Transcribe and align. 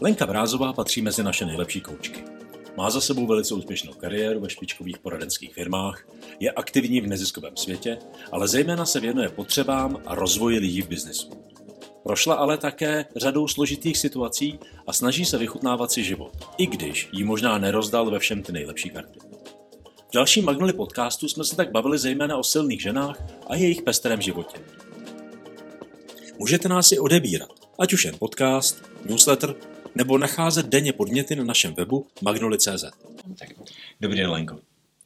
Lenka 0.00 0.26
Vrázová 0.26 0.72
patří 0.72 1.02
mezi 1.02 1.22
naše 1.22 1.46
nejlepší 1.46 1.80
koučky. 1.80 2.24
Má 2.76 2.90
za 2.90 3.00
sebou 3.00 3.26
velice 3.26 3.54
úspěšnou 3.54 3.92
kariéru 3.92 4.40
ve 4.40 4.50
špičkových 4.50 4.98
poradenských 4.98 5.54
firmách, 5.54 6.06
je 6.40 6.50
aktivní 6.50 7.00
v 7.00 7.06
neziskovém 7.06 7.56
světě, 7.56 7.98
ale 8.32 8.48
zejména 8.48 8.86
se 8.86 9.00
věnuje 9.00 9.28
potřebám 9.28 10.02
a 10.06 10.14
rozvoji 10.14 10.58
lidí 10.58 10.82
v 10.82 10.88
biznesu. 10.88 11.30
Prošla 12.02 12.34
ale 12.34 12.58
také 12.58 13.04
řadou 13.16 13.48
složitých 13.48 13.98
situací 13.98 14.58
a 14.86 14.92
snaží 14.92 15.24
se 15.24 15.38
vychutnávat 15.38 15.92
si 15.92 16.04
život, 16.04 16.32
i 16.58 16.66
když 16.66 17.08
jí 17.12 17.24
možná 17.24 17.58
nerozdal 17.58 18.10
ve 18.10 18.18
všem 18.18 18.42
ty 18.42 18.52
nejlepší 18.52 18.90
karty. 18.90 19.18
V 20.08 20.14
dalším 20.14 20.44
Magnoli 20.44 20.72
podcastu 20.72 21.28
jsme 21.28 21.44
se 21.44 21.56
tak 21.56 21.70
bavili 21.70 21.98
zejména 21.98 22.36
o 22.36 22.42
silných 22.42 22.82
ženách 22.82 23.22
a 23.46 23.56
jejich 23.56 23.82
pestrém 23.82 24.20
životě. 24.20 24.58
Můžete 26.38 26.68
nás 26.68 26.92
i 26.92 26.98
odebírat, 26.98 27.50
ať 27.78 27.92
už 27.92 28.04
jen 28.04 28.14
podcast, 28.18 28.82
newsletter 29.04 29.54
nebo 29.98 30.18
nacházet 30.18 30.66
denně 30.66 30.92
podněty 30.92 31.36
na 31.36 31.44
našem 31.44 31.74
webu 31.74 32.06
magnoli.cz. 32.22 32.84
Dobrý 34.00 34.18
den, 34.18 34.30
Lenko. 34.30 34.58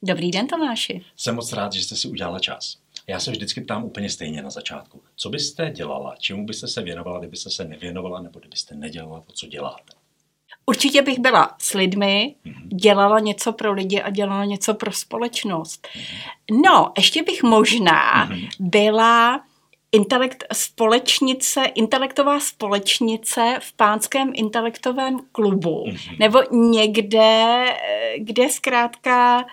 Dobrý 0.03 0.31
den, 0.31 0.47
Tomáši. 0.47 1.05
Jsem 1.17 1.35
moc 1.35 1.53
rád, 1.53 1.73
že 1.73 1.83
jste 1.83 1.97
si 1.97 2.09
udělala 2.09 2.39
čas. 2.39 2.77
Já 3.07 3.21
se 3.21 3.31
vždycky 3.31 3.61
ptám 3.61 3.85
úplně 3.85 4.11
stejně 4.11 4.43
na 4.43 4.51
začátku. 4.51 5.03
Co 5.17 5.31
byste 5.31 5.71
dělala, 5.71 6.15
čemu 6.19 6.47
byste 6.47 6.69
se 6.69 6.83
věnovala, 6.83 7.19
kdybyste 7.19 7.51
se 7.51 7.65
nevěnovala, 7.65 8.21
nebo 8.21 8.39
kdybyste 8.39 8.75
nedělala 8.75 9.21
to, 9.21 9.33
co 9.33 9.47
děláte? 9.47 9.93
Určitě 10.67 11.03
bych 11.03 11.19
byla 11.19 11.57
s 11.59 11.75
lidmi, 11.75 12.35
mm-hmm. 12.47 12.69
dělala 12.69 13.19
něco 13.19 13.53
pro 13.53 13.73
lidi 13.73 14.03
a 14.03 14.11
dělala 14.11 14.45
něco 14.45 14.75
pro 14.75 14.93
společnost. 14.93 15.89
Mm-hmm. 15.95 16.63
No, 16.67 16.93
ještě 16.97 17.23
bych 17.23 17.43
možná 17.43 18.29
mm-hmm. 18.29 18.49
byla 18.61 19.45
intelekt, 19.93 20.45
společnice, 20.53 21.65
intelektová 21.65 22.41
společnice 22.41 23.59
v 23.61 23.73
pánském 23.73 24.33
intelektovém 24.35 25.19
klubu, 25.33 25.85
mm-hmm. 25.87 26.19
nebo 26.19 26.43
někde, 26.51 27.65
kde 28.19 28.51
zkrátka 28.51 29.45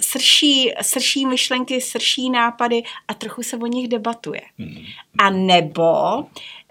srší, 0.00 0.72
srší 0.82 1.26
myšlenky, 1.26 1.80
srší 1.80 2.30
nápady 2.30 2.82
a 3.08 3.14
trochu 3.14 3.42
se 3.42 3.56
o 3.56 3.66
nich 3.66 3.88
debatuje. 3.88 4.40
Mm. 4.58 4.76
A 5.18 5.30
nebo 5.30 6.24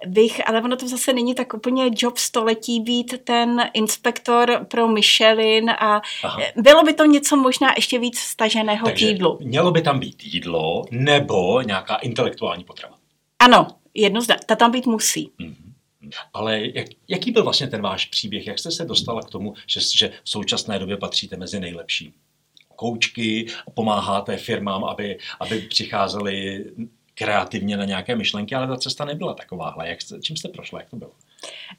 bych, 0.06 0.50
ale 0.50 0.62
ono 0.62 0.76
to 0.76 0.88
zase 0.88 1.14
není 1.14 1.36
tak 1.36 1.54
úplně 1.54 1.90
job 1.98 2.18
století 2.18 2.80
být 2.80 3.24
ten 3.24 3.70
inspektor 3.74 4.66
pro 4.72 4.88
Michelin 4.88 5.70
a 5.70 6.02
Aha. 6.24 6.42
bylo 6.56 6.84
by 6.84 6.94
to 6.94 7.06
něco 7.06 7.38
možná 7.38 7.74
ještě 7.76 8.00
víc 8.00 8.20
staženého 8.20 8.86
Takže 8.86 9.06
k 9.06 9.10
jídlu. 9.10 9.38
mělo 9.42 9.72
by 9.72 9.82
tam 9.82 10.00
být 10.00 10.24
jídlo 10.24 10.86
nebo 10.92 11.62
nějaká 11.62 11.96
intelektuální 11.96 12.64
potrava. 12.64 12.96
Ano, 13.40 13.68
jedno 13.94 14.22
zda, 14.22 14.36
ta 14.46 14.56
tam 14.56 14.72
být 14.72 14.86
musí. 14.86 15.32
Mm. 15.38 15.56
Ale 16.34 16.62
jak, 16.74 16.88
jaký 17.08 17.32
byl 17.32 17.44
vlastně 17.44 17.68
ten 17.68 17.82
váš 17.82 18.06
příběh? 18.06 18.48
Jak 18.48 18.60
jste 18.60 18.72
se 18.72 18.86
dostala 18.86 19.22
k 19.22 19.30
tomu, 19.30 19.54
že, 19.68 19.80
že 19.98 20.12
v 20.24 20.30
současné 20.30 20.80
době 20.80 20.98
patříte 20.98 21.38
mezi 21.38 21.60
nejlepší? 21.60 22.14
koučky, 22.78 23.48
pomáháte 23.74 24.38
firmám, 24.38 24.84
aby, 24.84 25.18
aby 25.40 25.60
přicházeli 25.60 26.66
kreativně 27.18 27.78
na 27.78 27.86
nějaké 27.86 28.16
myšlenky, 28.16 28.56
ale 28.56 28.68
ta 28.68 28.78
cesta 28.78 29.06
nebyla 29.06 29.34
takováhle. 29.34 29.90
Jak, 29.90 30.00
čím 30.22 30.38
jste 30.38 30.50
prošla, 30.50 30.80
jak 30.80 30.90
to 30.90 30.96
bylo? 30.96 31.12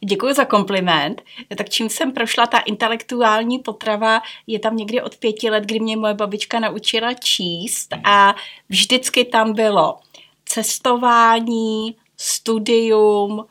Děkuji 0.05 0.35
za 0.35 0.45
kompliment. 0.45 1.23
Tak 1.57 1.69
čím 1.69 1.89
jsem 1.89 2.13
prošla, 2.13 2.47
ta 2.47 2.59
intelektuální 2.59 3.59
potrava 3.59 4.23
je 4.47 4.59
tam 4.59 4.77
někdy 4.77 5.03
od 5.03 5.17
pěti 5.17 5.51
let, 5.51 5.65
kdy 5.65 5.81
mě 5.81 5.97
moje 5.97 6.15
babička 6.15 6.61
naučila 6.61 7.15
číst 7.15 7.95
a 8.05 8.35
vždycky 8.69 9.25
tam 9.25 9.53
bylo 9.53 9.99
cestování, 10.45 11.97
studium, 12.17 13.47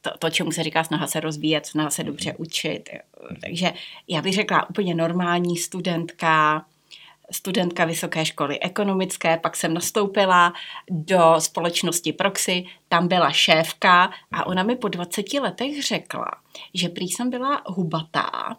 to, 0.00 0.10
to, 0.18 0.30
čemu 0.30 0.52
se 0.52 0.62
říká 0.62 0.84
snaha 0.84 1.06
se 1.06 1.20
rozvíjet, 1.20 1.66
snaha 1.66 1.90
se 1.90 2.04
dobře 2.04 2.34
učit. 2.38 2.90
Takže 3.40 3.72
já 4.08 4.22
bych 4.22 4.34
řekla 4.34 4.70
úplně 4.70 4.94
normální 4.94 5.56
studentka, 5.56 6.64
studentka 7.32 7.84
vysoké 7.84 8.24
školy 8.24 8.60
ekonomické, 8.60 9.36
pak 9.36 9.56
jsem 9.56 9.74
nastoupila 9.74 10.52
do 10.90 11.34
společnosti 11.38 12.12
Proxy, 12.12 12.64
tam 12.88 13.08
byla 13.08 13.30
šéfka 13.30 14.10
a 14.32 14.46
ona 14.46 14.62
mi 14.62 14.76
po 14.76 14.88
20 14.88 15.32
letech 15.32 15.84
řekla, 15.84 16.30
že 16.74 16.88
prý 16.88 17.08
jsem 17.08 17.30
byla 17.30 17.62
hubatá, 17.66 18.56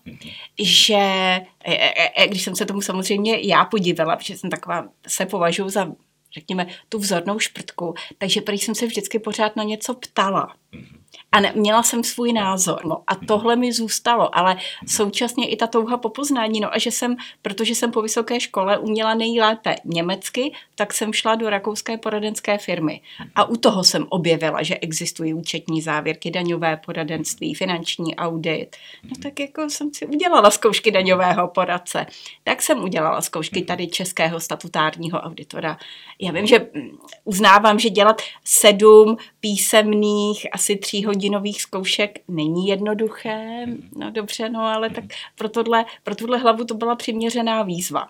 že 0.59 0.95
e, 0.95 1.43
e, 1.65 2.23
e, 2.23 2.27
když 2.27 2.43
jsem 2.43 2.55
se 2.55 2.65
tomu 2.65 2.81
samozřejmě 2.81 3.39
já 3.41 3.65
podívala, 3.65 4.15
protože 4.15 4.37
jsem 4.37 4.49
taková, 4.49 4.87
se 5.07 5.25
považuji 5.25 5.69
za 5.69 5.87
řekněme, 6.33 6.67
tu 6.89 6.99
vzornou 6.99 7.39
šprtku, 7.39 7.93
takže 8.17 8.41
prý 8.41 8.57
jsem 8.57 8.75
se 8.75 8.85
vždycky 8.85 9.19
pořád 9.19 9.55
na 9.55 9.63
něco 9.63 9.93
ptala. 9.93 10.55
Mm-hmm. 10.73 11.00
A 11.31 11.39
ne, 11.39 11.53
měla 11.55 11.83
jsem 11.83 12.03
svůj 12.03 12.33
názor. 12.33 12.85
No 12.85 13.03
a 13.07 13.15
tohle 13.15 13.55
mi 13.55 13.73
zůstalo, 13.73 14.37
ale 14.37 14.55
současně 14.87 15.49
i 15.49 15.55
ta 15.55 15.67
touha 15.67 15.97
po 15.97 16.09
poznání. 16.09 16.59
No 16.59 16.73
a 16.73 16.77
že 16.79 16.91
jsem, 16.91 17.15
protože 17.41 17.75
jsem 17.75 17.91
po 17.91 18.01
vysoké 18.01 18.39
škole 18.39 18.77
uměla 18.77 19.13
nejlépe 19.13 19.75
německy, 19.85 20.53
tak 20.75 20.93
jsem 20.93 21.13
šla 21.13 21.35
do 21.35 21.49
rakouské 21.49 21.97
poradenské 21.97 22.57
firmy. 22.57 23.01
A 23.35 23.43
u 23.43 23.55
toho 23.55 23.83
jsem 23.83 24.05
objevila, 24.09 24.63
že 24.63 24.77
existují 24.77 25.33
účetní 25.33 25.81
závěrky, 25.81 26.31
daňové 26.31 26.77
poradenství, 26.77 27.53
finanční 27.53 28.15
audit. 28.15 28.75
No 29.03 29.11
tak 29.23 29.39
jako 29.39 29.69
jsem 29.69 29.93
si 29.93 30.05
udělala 30.05 30.51
zkoušky 30.51 30.91
daňového 30.91 31.47
poradce. 31.47 32.05
Tak 32.43 32.61
jsem 32.61 32.83
udělala 32.83 33.21
zkoušky 33.21 33.61
tady 33.61 33.87
českého 33.87 34.39
statutárního 34.39 35.19
auditora. 35.19 35.77
Já 36.19 36.31
vím, 36.31 36.47
že 36.47 36.67
mm, 36.73 36.97
uznávám, 37.23 37.79
že 37.79 37.89
dělat 37.89 38.21
sedm 38.43 39.17
písemných, 39.39 40.47
asi 40.51 40.75
tříhodinových 41.01 41.61
zkoušek 41.61 42.19
není 42.27 42.67
jednoduché. 42.67 43.65
No 43.97 44.11
dobře, 44.11 44.49
no 44.49 44.59
ale 44.59 44.89
tak 44.89 45.03
pro, 45.35 45.49
tohle, 45.49 45.85
pro 46.03 46.15
tuhle 46.15 46.37
hlavu 46.37 46.65
to 46.65 46.73
byla 46.73 46.95
přiměřená 46.95 47.63
výzva. 47.63 48.07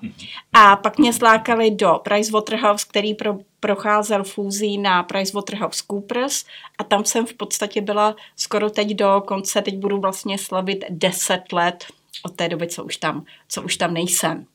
A 0.53 0.75
pak 0.75 0.97
mě 0.97 1.13
zlákali 1.13 1.71
do 1.71 1.99
Pricewaterhouse, 2.03 2.85
který 2.89 3.13
pro, 3.13 3.37
procházel 3.59 4.23
fúzí 4.23 4.77
na 4.77 5.03
PricewaterhouseCoopers 5.03 6.45
a 6.77 6.83
tam 6.83 7.05
jsem 7.05 7.25
v 7.25 7.33
podstatě 7.33 7.81
byla 7.81 8.15
skoro 8.35 8.69
teď 8.69 8.89
do 8.89 9.23
konce, 9.27 9.61
teď 9.61 9.77
budu 9.77 9.99
vlastně 9.99 10.37
slavit 10.37 10.85
10 10.89 11.53
let 11.53 11.85
od 12.25 12.35
té 12.35 12.49
doby, 12.49 12.67
co 12.67 12.83
už 12.83 12.97
tam, 12.97 13.25
co 13.47 13.61
už 13.61 13.77
tam 13.77 13.93
nejsem. 13.93 14.45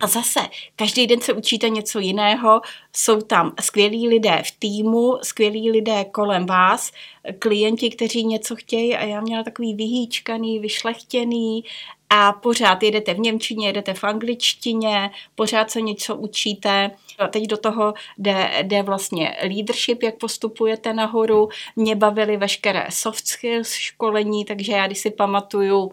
A 0.00 0.06
zase, 0.06 0.40
každý 0.76 1.06
den 1.06 1.20
se 1.20 1.32
učíte 1.32 1.68
něco 1.68 1.98
jiného, 1.98 2.60
jsou 2.96 3.20
tam 3.20 3.54
skvělí 3.60 4.08
lidé 4.08 4.42
v 4.46 4.50
týmu, 4.58 5.18
skvělí 5.22 5.70
lidé 5.70 6.04
kolem 6.04 6.46
vás, 6.46 6.92
klienti, 7.38 7.90
kteří 7.90 8.24
něco 8.24 8.56
chtějí 8.56 8.96
a 8.96 9.04
já 9.04 9.20
měla 9.20 9.42
takový 9.42 9.74
vyhýčkaný, 9.74 10.58
vyšlechtěný 10.58 11.64
a 12.10 12.32
pořád 12.32 12.82
jedete 12.82 13.14
v 13.14 13.18
Němčině, 13.18 13.66
jedete 13.66 13.94
v 13.94 14.04
angličtině, 14.04 15.10
pořád 15.34 15.70
se 15.70 15.80
něco 15.80 16.16
učíte. 16.16 16.90
A 17.18 17.28
teď 17.28 17.46
do 17.46 17.56
toho 17.56 17.94
jde, 18.18 18.50
jde 18.62 18.82
vlastně 18.82 19.36
leadership, 19.42 20.02
jak 20.02 20.18
postupujete 20.18 20.92
nahoru. 20.92 21.48
Mě 21.76 21.96
bavily 21.96 22.36
veškeré 22.36 22.86
soft 22.90 23.26
skills 23.26 23.72
školení, 23.72 24.44
takže 24.44 24.72
já 24.72 24.86
když 24.86 24.98
si 24.98 25.10
pamatuju, 25.10 25.92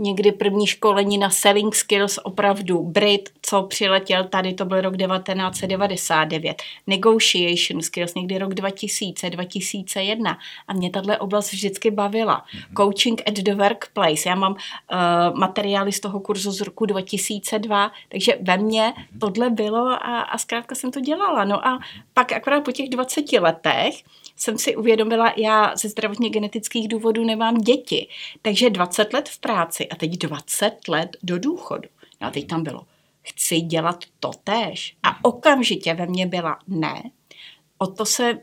někdy 0.00 0.32
první 0.32 0.66
školení 0.66 1.18
na 1.18 1.30
selling 1.30 1.74
skills 1.74 2.18
opravdu 2.22 2.82
Brit, 2.82 3.28
co 3.42 3.62
přiletěl 3.62 4.24
tady, 4.24 4.54
to 4.54 4.64
byl 4.64 4.80
rok 4.80 4.96
1999. 4.96 6.62
Negotiation 6.86 7.82
skills 7.82 8.14
někdy 8.14 8.38
rok 8.38 8.54
2000, 8.54 9.30
2001. 9.30 10.38
A 10.68 10.72
mě 10.72 10.90
tahle 10.90 11.18
oblast 11.18 11.52
vždycky 11.52 11.90
bavila. 11.90 12.44
Mm-hmm. 12.44 12.76
Coaching 12.76 13.22
at 13.28 13.34
the 13.34 13.54
workplace. 13.54 14.28
Já 14.28 14.34
mám 14.34 14.52
uh, 14.52 15.38
materiály 15.38 15.92
z 15.92 16.00
toho 16.00 16.20
kurzu 16.20 16.52
z 16.52 16.60
roku 16.60 16.86
2002, 16.86 17.92
takže 18.08 18.38
ve 18.40 18.58
mně 18.58 18.82
mm-hmm. 18.82 19.18
tohle 19.18 19.50
bylo 19.50 19.86
a, 19.86 20.20
a 20.20 20.38
zkrátka 20.38 20.74
jsem 20.74 20.90
to 20.90 21.00
dělala. 21.00 21.44
No 21.44 21.66
a 21.66 21.78
pak 22.14 22.32
akorát 22.32 22.64
po 22.64 22.72
těch 22.72 22.88
20 22.88 23.32
letech 23.32 23.94
jsem 24.40 24.58
si 24.58 24.76
uvědomila, 24.76 25.34
já 25.36 25.76
ze 25.76 25.88
zdravotně 25.88 26.30
genetických 26.30 26.88
důvodů 26.88 27.24
nemám 27.24 27.58
děti, 27.58 28.08
takže 28.42 28.70
20 28.70 29.12
let 29.12 29.28
v 29.28 29.38
práci 29.38 29.88
a 29.88 29.96
teď 29.96 30.10
20 30.10 30.88
let 30.88 31.16
do 31.22 31.38
důchodu. 31.38 31.88
No 32.20 32.28
a 32.28 32.30
teď 32.30 32.46
tam 32.46 32.62
bylo, 32.62 32.86
chci 33.22 33.60
dělat 33.60 34.04
to 34.20 34.30
též. 34.44 34.96
A 35.02 35.24
okamžitě 35.24 35.94
ve 35.94 36.06
mně 36.06 36.26
byla 36.26 36.58
ne, 36.68 37.02
o 37.78 37.86
to 37.86 38.04
se 38.04 38.38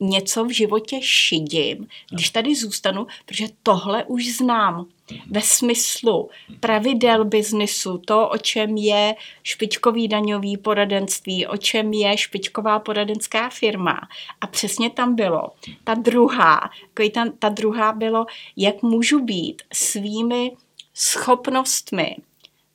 něco 0.00 0.44
v 0.44 0.50
životě 0.50 0.98
šidím, 1.02 1.86
když 2.10 2.30
tady 2.30 2.54
zůstanu, 2.54 3.06
protože 3.26 3.46
tohle 3.62 4.04
už 4.04 4.36
znám 4.36 4.86
ve 5.30 5.40
smyslu 5.40 6.30
pravidel 6.60 7.24
biznisu, 7.24 7.98
to, 7.98 8.28
o 8.28 8.38
čem 8.38 8.76
je 8.76 9.14
špičkový 9.42 10.08
daňový 10.08 10.56
poradenství, 10.56 11.46
o 11.46 11.56
čem 11.56 11.92
je 11.92 12.18
špičková 12.18 12.78
poradenská 12.78 13.50
firma. 13.50 14.00
A 14.40 14.46
přesně 14.46 14.90
tam 14.90 15.14
bylo. 15.14 15.42
Ta 15.84 15.94
druhá, 15.94 16.70
ta, 17.14 17.24
ta 17.38 17.48
druhá 17.48 17.92
bylo, 17.92 18.26
jak 18.56 18.82
můžu 18.82 19.24
být 19.24 19.62
svými 19.72 20.52
schopnostmi 20.94 22.16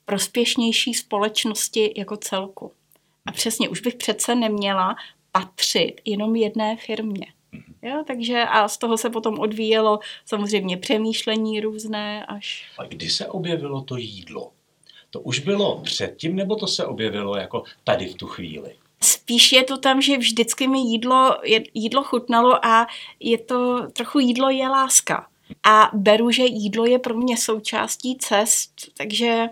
prospěšnější 0.05 0.93
společnosti 0.93 1.93
jako 1.97 2.17
celku. 2.17 2.71
A 3.25 3.31
přesně, 3.31 3.69
už 3.69 3.81
bych 3.81 3.95
přece 3.95 4.35
neměla 4.35 4.95
patřit 5.39 6.01
jenom 6.05 6.35
jedné 6.35 6.77
firmě. 6.77 7.25
Jo, 7.81 8.03
takže 8.07 8.43
a 8.43 8.67
z 8.67 8.77
toho 8.77 8.97
se 8.97 9.09
potom 9.09 9.39
odvíjelo 9.39 9.99
samozřejmě 10.25 10.77
přemýšlení 10.77 11.59
různé 11.59 12.25
až... 12.25 12.65
A 12.77 12.83
kdy 12.83 13.09
se 13.09 13.27
objevilo 13.27 13.81
to 13.81 13.97
jídlo? 13.97 14.51
To 15.09 15.19
už 15.19 15.39
bylo 15.39 15.81
předtím, 15.81 16.35
nebo 16.35 16.55
to 16.55 16.67
se 16.67 16.85
objevilo 16.85 17.37
jako 17.37 17.63
tady 17.83 18.07
v 18.07 18.15
tu 18.15 18.27
chvíli? 18.27 18.75
Spíš 19.03 19.51
je 19.51 19.63
to 19.63 19.77
tam, 19.77 20.01
že 20.01 20.17
vždycky 20.17 20.67
mi 20.67 20.79
jídlo, 20.79 21.37
jídlo 21.73 22.03
chutnalo 22.03 22.65
a 22.65 22.87
je 23.19 23.37
to, 23.37 23.87
trochu 23.93 24.19
jídlo 24.19 24.49
je 24.49 24.69
láska. 24.69 25.27
A 25.63 25.89
beru, 25.93 26.31
že 26.31 26.43
jídlo 26.43 26.85
je 26.85 26.99
pro 26.99 27.17
mě 27.17 27.37
součástí 27.37 28.17
cest, 28.17 28.71
takže 28.97 29.49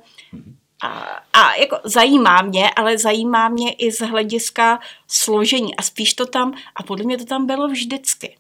a, 0.84 0.90
a 1.34 1.56
jako 1.56 1.80
zajímá 1.84 2.42
mě, 2.42 2.70
ale 2.70 2.98
zajímá 2.98 3.50
mě 3.50 3.74
i 3.74 3.92
z 3.92 4.00
hlediska 4.00 4.80
složení 5.08 5.76
a 5.76 5.82
spíš 5.82 6.14
to 6.14 6.26
tam, 6.26 6.54
a 6.76 6.84
podle 6.84 7.06
mě 7.06 7.18
to 7.18 7.26
tam 7.26 7.46
bylo 7.46 7.68
vždycky. 7.68 8.36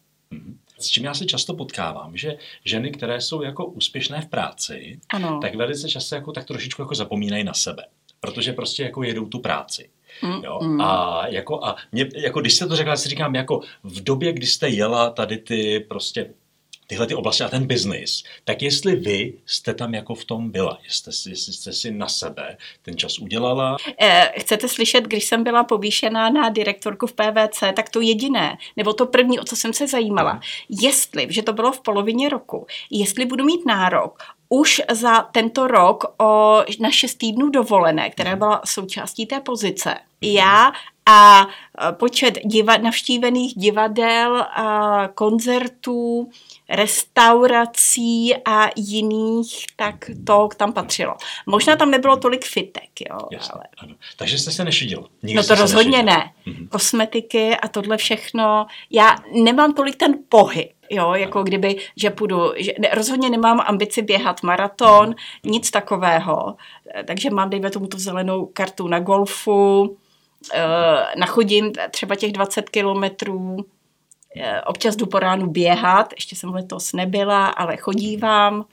S 0.80 0.88
čím 0.88 1.04
já 1.04 1.14
se 1.14 1.26
často 1.26 1.54
potkávám, 1.54 2.18
že 2.18 2.38
ženy, 2.66 2.92
které 2.92 3.22
jsou 3.22 3.42
jako 3.42 3.66
úspěšné 3.66 4.22
v 4.22 4.30
práci, 4.30 5.00
ano. 5.10 5.40
tak 5.42 5.56
velice 5.56 5.90
často 5.90 6.16
jako 6.16 6.32
tak 6.32 6.46
trošičku 6.46 6.82
jako 6.82 6.96
zapomínají 6.96 7.44
na 7.44 7.54
sebe, 7.54 7.86
protože 8.20 8.54
prostě 8.54 8.84
jako 8.84 9.04
jedou 9.04 9.26
tu 9.26 9.40
práci. 9.40 9.90
Mm, 10.22 10.44
jo? 10.44 10.60
Mm. 10.64 10.82
A, 10.82 11.24
jako, 11.28 11.66
a 11.66 11.76
mě, 11.92 12.10
jako 12.16 12.42
když 12.42 12.56
jste 12.56 12.68
to 12.68 12.76
řekla, 12.76 12.98
si 12.98 13.10
říkám, 13.10 13.36
jako 13.36 13.62
v 13.84 14.04
době, 14.04 14.34
kdy 14.34 14.48
jste 14.48 14.70
jela 14.70 15.10
tady 15.10 15.38
ty 15.38 15.80
prostě 15.80 16.34
tyhle 16.88 17.08
ty 17.08 17.16
oblasti 17.16 17.44
a 17.44 17.50
ten 17.50 17.68
biznis, 17.68 18.24
tak 18.44 18.62
jestli 18.62 18.96
vy 18.96 19.34
jste 19.46 19.74
tam 19.74 19.94
jako 19.94 20.16
v 20.16 20.26
tom 20.26 20.52
byla, 20.52 20.80
jestli, 20.84 21.32
jestli 21.32 21.54
jste 21.54 21.74
si 21.74 21.92
na 21.92 22.08
sebe 22.08 22.58
ten 22.82 22.98
čas 22.98 23.20
udělala. 23.20 23.78
Eh, 24.02 24.32
chcete 24.40 24.68
slyšet, 24.68 25.04
když 25.04 25.26
jsem 25.26 25.44
byla 25.44 25.64
povýšená 25.64 26.30
na 26.30 26.50
direktorku 26.50 27.08
v 27.08 27.14
PVC, 27.14 27.60
tak 27.76 27.90
to 27.90 28.02
jediné, 28.02 28.58
nebo 28.78 28.94
to 28.94 29.06
první, 29.06 29.40
o 29.40 29.44
co 29.44 29.56
jsem 29.56 29.74
se 29.74 29.88
zajímala, 29.88 30.40
jestli, 30.70 31.28
že 31.30 31.42
to 31.42 31.54
bylo 31.54 31.72
v 31.72 31.80
polovině 31.80 32.30
roku, 32.30 32.68
jestli 32.90 33.26
budu 33.26 33.46
mít 33.46 33.66
nárok 33.66 34.24
už 34.50 34.82
za 34.92 35.22
tento 35.22 35.68
rok 35.68 36.04
o, 36.22 36.64
na 36.80 36.92
šest 36.92 37.16
týdnů 37.16 37.50
dovolené, 37.50 38.10
která 38.10 38.30
mhm. 38.30 38.40
byla 38.40 38.62
součástí 38.66 39.26
té 39.26 39.40
pozice. 39.40 39.90
Mhm. 39.90 40.32
Já 40.36 40.72
a 41.06 41.48
počet 41.92 42.38
diva, 42.46 42.78
navštívených 42.78 43.54
divadel, 43.56 44.42
a 44.42 45.10
koncertů, 45.16 46.30
restaurací 46.76 48.36
a 48.46 48.70
jiných, 48.76 49.66
tak 49.76 49.96
to 50.26 50.50
tam 50.58 50.74
patřilo. 50.74 51.16
Možná 51.46 51.76
tam 51.76 51.92
nebylo 51.92 52.18
tolik 52.18 52.46
fitek, 52.46 52.90
jo. 53.10 53.18
Jasně, 53.32 53.52
ale... 53.54 53.64
ano. 53.78 53.96
Takže 54.18 54.38
jste 54.38 54.52
se 54.52 54.66
nešidil? 54.66 55.08
Nikdy 55.24 55.38
no 55.38 55.44
to 55.44 55.56
rozhodně 55.56 56.04
ne. 56.04 56.32
Mm-hmm. 56.48 56.68
Kosmetiky 56.68 57.58
a 57.58 57.68
tohle 57.68 57.98
všechno. 57.98 58.66
Já 58.90 59.16
nemám 59.44 59.74
tolik 59.74 59.96
ten 59.96 60.14
pohyb, 60.30 60.72
jo, 60.90 61.14
jako 61.14 61.38
ano. 61.38 61.44
kdyby, 61.44 61.80
že 61.98 62.10
půjdu, 62.10 62.54
že, 62.58 62.72
ne, 62.80 62.90
rozhodně 62.94 63.30
nemám 63.30 63.62
ambici 63.66 64.02
běhat 64.02 64.44
maraton, 64.44 65.10
mm-hmm. 65.10 65.50
nic 65.52 65.72
takového. 65.72 66.56
Takže 67.06 67.30
mám, 67.30 67.50
dejme 67.50 67.70
tomu, 67.70 67.88
tu 67.88 67.98
zelenou 67.98 68.46
kartu 68.46 68.88
na 68.88 69.00
golfu, 69.00 69.98
Eh, 70.54 71.16
nachodím 71.18 71.72
třeba 71.92 72.16
těch 72.16 72.32
20 72.32 72.70
kilometrů, 72.70 73.66
občas 74.66 74.96
jdu 74.96 75.06
po 75.06 75.20
ránu 75.20 75.48
běhat, 75.48 76.14
ještě 76.16 76.36
jsem 76.36 76.54
letos 76.54 76.94
nebyla, 76.94 77.48
ale 77.48 77.78
chodívám. 77.78 78.66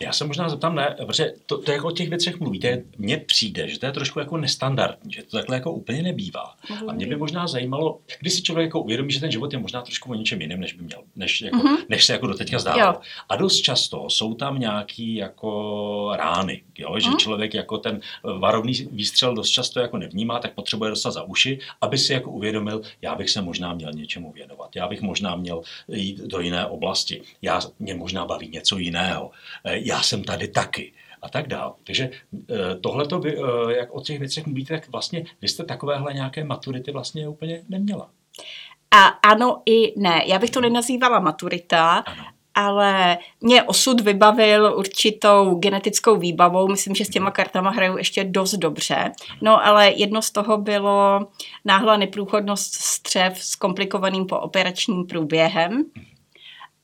Já 0.00 0.12
se 0.12 0.24
možná 0.24 0.48
zeptám, 0.48 0.74
ne, 0.74 0.94
protože 0.98 1.32
to, 1.46 1.58
to 1.58 1.72
jako 1.72 1.88
o 1.88 1.90
těch 1.90 2.08
věcech 2.08 2.40
mluvíte, 2.40 2.82
mně 2.98 3.16
přijde, 3.16 3.68
že 3.68 3.78
to 3.78 3.86
je 3.86 3.92
trošku 3.92 4.18
jako 4.18 4.36
nestandardní, 4.36 5.12
že 5.12 5.22
to 5.22 5.36
takhle 5.36 5.56
jako 5.56 5.72
úplně 5.72 6.02
nebývá. 6.02 6.54
A 6.88 6.92
mě 6.92 7.06
by 7.06 7.16
možná 7.16 7.46
zajímalo, 7.46 8.00
když 8.20 8.32
si 8.32 8.42
člověk 8.42 8.66
jako 8.66 8.80
uvědomí, 8.80 9.12
že 9.12 9.20
ten 9.20 9.30
život 9.30 9.52
je 9.52 9.58
možná 9.58 9.82
trošku 9.82 10.10
o 10.10 10.14
něčem 10.14 10.40
jiném, 10.40 10.60
než 10.60 10.72
by 10.72 10.84
měl, 10.84 11.02
než, 11.16 11.42
jako, 11.42 11.56
mm-hmm. 11.56 11.76
než 11.88 12.04
se 12.04 12.12
jako 12.12 12.26
doteďka 12.26 12.58
zdálo. 12.58 13.00
A 13.28 13.36
dost 13.36 13.60
často 13.60 14.10
jsou 14.10 14.34
tam 14.34 14.60
nějaký 14.60 15.14
jako 15.14 16.12
rány, 16.16 16.62
jo? 16.78 16.98
že 16.98 17.08
mm-hmm. 17.08 17.16
člověk 17.16 17.54
jako 17.54 17.78
ten 17.78 18.00
varovný 18.38 18.72
výstřel 18.90 19.34
dost 19.34 19.50
často 19.50 19.80
jako 19.80 19.98
nevnímá, 19.98 20.38
tak 20.38 20.54
potřebuje 20.54 20.90
dostat 20.90 21.10
za 21.10 21.22
uši, 21.22 21.58
aby 21.80 21.98
si 21.98 22.12
jako 22.12 22.30
uvědomil, 22.30 22.82
já 23.02 23.14
bych 23.14 23.30
se 23.30 23.42
možná 23.42 23.74
měl 23.74 23.92
něčemu 23.92 24.32
věnovat, 24.32 24.76
já 24.76 24.88
bych 24.88 25.00
možná 25.00 25.36
měl 25.36 25.62
jít 25.88 26.18
do 26.18 26.40
jiné 26.40 26.66
oblasti, 26.66 27.22
já, 27.42 27.60
mě 27.78 27.94
možná 27.94 28.26
baví 28.26 28.48
něco 28.48 28.78
jiného 28.78 29.30
já 29.84 30.02
jsem 30.02 30.24
tady 30.24 30.48
taky 30.48 30.92
a 31.22 31.28
tak 31.28 31.48
dál. 31.48 31.74
Takže 31.84 32.10
eh, 32.50 32.74
tohle 32.80 33.06
to, 33.06 33.20
eh, 33.26 33.74
jak 33.76 33.94
o 33.94 34.00
těch 34.00 34.18
věcech 34.18 34.46
mluvíte, 34.46 34.74
tak 34.74 34.88
vlastně 34.88 35.24
vy 35.42 35.48
jste 35.48 35.64
takovéhle 35.64 36.14
nějaké 36.14 36.44
maturity 36.44 36.92
vlastně 36.92 37.28
úplně 37.28 37.62
neměla. 37.68 38.10
A 38.90 39.06
ano 39.06 39.62
i 39.66 40.00
ne. 40.00 40.22
Já 40.26 40.38
bych 40.38 40.50
to 40.50 40.60
nenazývala 40.60 41.20
maturita, 41.20 41.90
ano. 41.98 42.24
ale 42.54 43.18
mě 43.40 43.62
osud 43.62 44.00
vybavil 44.00 44.74
určitou 44.76 45.54
genetickou 45.54 46.16
výbavou. 46.16 46.68
Myslím, 46.68 46.94
že 46.94 47.04
s 47.04 47.08
těma 47.08 47.30
kartama 47.30 47.70
hraju 47.70 47.96
ještě 47.96 48.24
dost 48.24 48.54
dobře. 48.54 49.12
No 49.40 49.66
ale 49.66 49.90
jedno 49.90 50.22
z 50.22 50.30
toho 50.30 50.58
bylo 50.58 51.26
náhla 51.64 51.96
neprůchodnost 51.96 52.74
střev 52.74 53.44
s 53.44 53.56
komplikovaným 53.56 54.26
pooperačním 54.26 55.06
průběhem. 55.06 55.84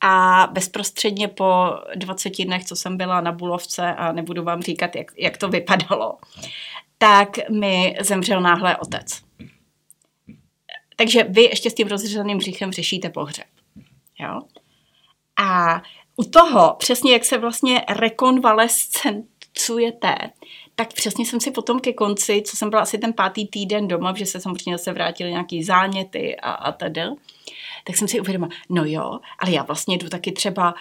A 0.01 0.49
bezprostředně 0.53 1.29
po 1.29 1.65
20 1.95 2.45
dnech, 2.45 2.65
co 2.65 2.77
jsem 2.77 2.97
byla 2.97 3.21
na 3.21 3.33
Bulovce 3.33 3.95
a 3.95 4.13
nebudu 4.13 4.45
vám 4.45 4.63
říkat, 4.63 4.97
jak, 4.97 5.13
jak 5.17 5.37
to 5.37 5.49
vypadalo, 5.49 6.19
tak 6.99 7.51
mi 7.51 7.97
zemřel 8.01 8.41
náhle 8.41 8.77
otec. 8.77 9.23
Takže 10.97 11.25
vy 11.25 11.43
ještě 11.43 11.71
s 11.71 11.75
tím 11.75 11.89
rozřezaným 11.89 12.39
břichem 12.39 12.73
řešíte 12.73 13.11
pohřeb. 13.11 13.47
Jo? 14.19 14.41
A 15.41 15.83
u 16.17 16.25
toho, 16.25 16.77
přesně 16.79 17.13
jak 17.13 17.25
se 17.25 17.39
vlastně 17.39 17.85
rekonvalescencujete, 17.89 20.15
tak 20.75 20.93
přesně 20.93 21.27
jsem 21.27 21.41
si 21.41 21.51
potom 21.51 21.81
ke 21.81 21.93
konci, 21.93 22.43
co 22.47 22.57
jsem 22.57 22.71
byla 22.71 22.83
asi 22.83 22.99
ten 22.99 23.13
pátý 23.13 23.47
týden 23.47 23.89
doma, 23.89 24.15
že 24.17 24.27
se 24.27 24.41
samozřejmě 24.41 24.79
se 24.79 24.93
vrátily 24.93 25.31
nějaký 25.31 25.63
záněty 25.63 26.37
a, 26.37 26.51
a 26.51 26.73
tedy, 26.73 27.03
tak 27.87 27.97
jsem 27.97 28.09
si 28.09 28.21
uvědomila, 28.21 28.51
no 28.69 28.85
jo, 28.85 29.19
ale 29.39 29.53
já 29.53 29.63
vlastně 29.63 29.99
jdu 29.99 30.09
taky 30.09 30.33
třeba 30.33 30.75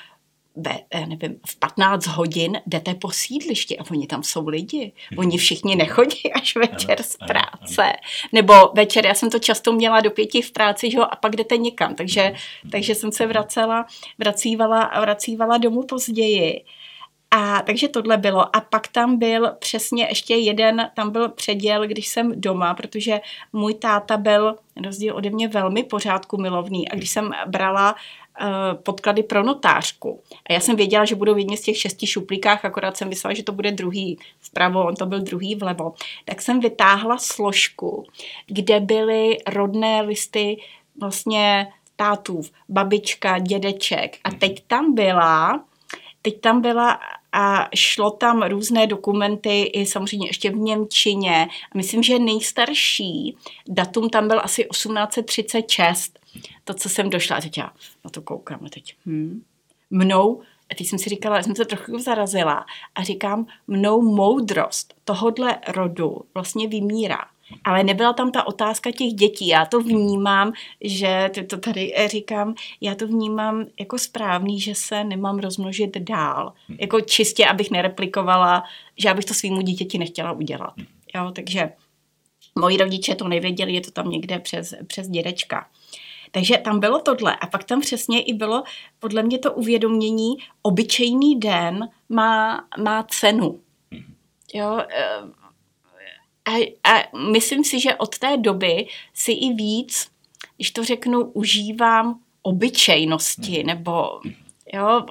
ve, 0.55 0.79
eh, 0.91 1.05
nevím, 1.05 1.39
v 1.47 1.59
15 1.59 2.07
hodin 2.07 2.61
jdete 2.67 2.93
po 2.93 3.11
sídlišti 3.11 3.77
a 3.77 3.83
oni 3.91 4.07
tam 4.07 4.23
jsou 4.23 4.47
lidi. 4.47 4.91
Oni 5.17 5.37
všichni 5.37 5.75
nechodí 5.75 6.33
až 6.33 6.55
večer 6.55 7.03
z 7.03 7.17
práce. 7.17 7.93
Nebo 8.31 8.53
večer, 8.75 9.05
já 9.05 9.13
jsem 9.13 9.29
to 9.29 9.39
často 9.39 9.71
měla 9.73 10.01
do 10.01 10.11
pěti 10.11 10.41
v 10.41 10.51
práci, 10.51 10.91
že 10.91 10.97
jo, 10.97 11.03
a 11.11 11.15
pak 11.15 11.35
jdete 11.35 11.57
někam. 11.57 11.95
Takže, 11.95 12.33
takže 12.71 12.95
jsem 12.95 13.11
se 13.11 13.27
vracela, 13.27 13.85
vracívala, 14.17 14.91
vracívala 15.01 15.57
domů 15.57 15.83
později. 15.83 16.65
A 17.31 17.61
takže 17.61 17.87
tohle 17.87 18.17
bylo. 18.17 18.55
A 18.55 18.61
pak 18.61 18.87
tam 18.87 19.19
byl 19.19 19.51
přesně 19.59 20.05
ještě 20.05 20.35
jeden, 20.35 20.91
tam 20.95 21.11
byl 21.11 21.29
předěl, 21.29 21.87
když 21.87 22.07
jsem 22.07 22.41
doma, 22.41 22.73
protože 22.73 23.21
můj 23.53 23.73
táta 23.73 24.17
byl 24.17 24.55
rozdíl 24.85 25.15
ode 25.15 25.29
mě 25.29 25.47
velmi 25.47 25.83
pořádku 25.83 26.37
milovný. 26.37 26.89
A 26.89 26.95
když 26.95 27.09
jsem 27.09 27.31
brala 27.47 27.95
uh, 28.41 28.47
podklady 28.83 29.23
pro 29.23 29.43
notářku. 29.43 30.21
A 30.49 30.53
já 30.53 30.59
jsem 30.59 30.75
věděla, 30.75 31.05
že 31.05 31.15
budou 31.15 31.33
v 31.33 31.37
jedně 31.37 31.57
z 31.57 31.61
těch 31.61 31.77
šesti 31.77 32.07
šuplíkách, 32.07 32.65
akorát 32.65 32.97
jsem 32.97 33.09
myslela, 33.09 33.33
že 33.33 33.43
to 33.43 33.51
bude 33.51 33.71
druhý 33.71 34.19
vpravo, 34.39 34.85
on 34.85 34.95
to 34.95 35.05
byl 35.05 35.19
druhý 35.19 35.55
vlevo. 35.55 35.93
Tak 36.25 36.41
jsem 36.41 36.59
vytáhla 36.59 37.17
složku, 37.17 38.05
kde 38.47 38.79
byly 38.79 39.37
rodné 39.47 40.01
listy 40.01 40.57
vlastně 40.99 41.67
tátův, 41.95 42.51
babička, 42.69 43.39
dědeček. 43.39 44.17
A 44.23 44.31
teď 44.31 44.63
tam 44.67 44.93
byla 44.93 45.63
Teď 46.21 46.41
tam 46.41 46.61
byla 46.61 46.99
a 47.31 47.69
šlo 47.75 48.11
tam 48.11 48.43
různé 48.43 48.87
dokumenty 48.87 49.63
i 49.63 49.85
samozřejmě 49.85 50.27
ještě 50.27 50.51
v 50.51 50.55
Němčině. 50.55 51.47
Myslím, 51.75 52.03
že 52.03 52.19
nejstarší 52.19 53.37
datum 53.67 54.09
tam 54.09 54.27
byl 54.27 54.39
asi 54.43 54.67
1836, 54.71 56.19
to, 56.63 56.73
co 56.73 56.89
jsem 56.89 57.09
došla. 57.09 57.41
Teď 57.41 57.57
já 57.57 57.71
na 58.03 58.09
to 58.09 58.21
koukám 58.21 58.59
teď 58.59 58.95
hm, 59.05 59.41
mnou 59.89 60.41
a 60.71 60.75
teď 60.75 60.87
jsem 60.87 60.99
si 60.99 61.09
říkala, 61.09 61.43
jsem 61.43 61.55
se 61.55 61.65
trochu 61.65 61.99
zarazila 61.99 62.65
a 62.95 63.03
říkám, 63.03 63.47
mnou 63.67 64.01
moudrost 64.01 64.93
tohodle 65.03 65.59
rodu 65.67 66.21
vlastně 66.33 66.67
vymírá. 66.67 67.25
Ale 67.63 67.83
nebyla 67.83 68.13
tam 68.13 68.31
ta 68.31 68.47
otázka 68.47 68.91
těch 68.91 69.13
dětí. 69.13 69.47
Já 69.47 69.65
to 69.65 69.79
vnímám, 69.79 70.53
že 70.81 71.29
to 71.49 71.57
tady 71.57 71.93
říkám, 72.07 72.55
já 72.81 72.95
to 72.95 73.07
vnímám 73.07 73.65
jako 73.79 73.97
správný, 73.97 74.59
že 74.59 74.75
se 74.75 75.03
nemám 75.03 75.39
rozmnožit 75.39 75.97
dál. 75.97 76.53
Jako 76.79 77.01
čistě, 77.01 77.45
abych 77.45 77.71
nereplikovala, 77.71 78.63
že 78.97 79.09
abych 79.09 79.25
to 79.25 79.33
svýmu 79.33 79.61
dítěti 79.61 79.97
nechtěla 79.97 80.31
udělat. 80.31 80.73
Jo, 81.15 81.31
takže 81.35 81.69
moji 82.59 82.77
rodiče 82.77 83.15
to 83.15 83.27
nevěděli, 83.27 83.73
je 83.73 83.81
to 83.81 83.91
tam 83.91 84.09
někde 84.09 84.39
přes, 84.39 84.73
přes 84.87 85.07
dědečka. 85.07 85.67
Takže 86.31 86.57
tam 86.57 86.79
bylo 86.79 86.99
tohle. 86.99 87.35
A 87.35 87.47
pak 87.47 87.63
tam 87.63 87.81
přesně 87.81 88.21
i 88.21 88.33
bylo 88.33 88.63
podle 88.99 89.23
mě 89.23 89.39
to 89.39 89.53
uvědomění, 89.53 90.37
obyčejný 90.61 91.39
den 91.39 91.89
má, 92.09 92.65
má 92.83 93.03
cenu. 93.03 93.59
Jo, 94.53 94.79
eh, 94.79 95.38
a, 96.49 96.73
a 96.83 97.17
myslím 97.31 97.63
si, 97.63 97.79
že 97.79 97.95
od 97.95 98.17
té 98.17 98.37
doby 98.37 98.87
si 99.13 99.31
i 99.31 99.53
víc, 99.53 100.11
když 100.55 100.71
to 100.71 100.83
řeknu, 100.83 101.23
užívám 101.23 102.19
obyčejnosti, 102.41 103.63
nebo 103.63 104.19
jo, 104.73 105.05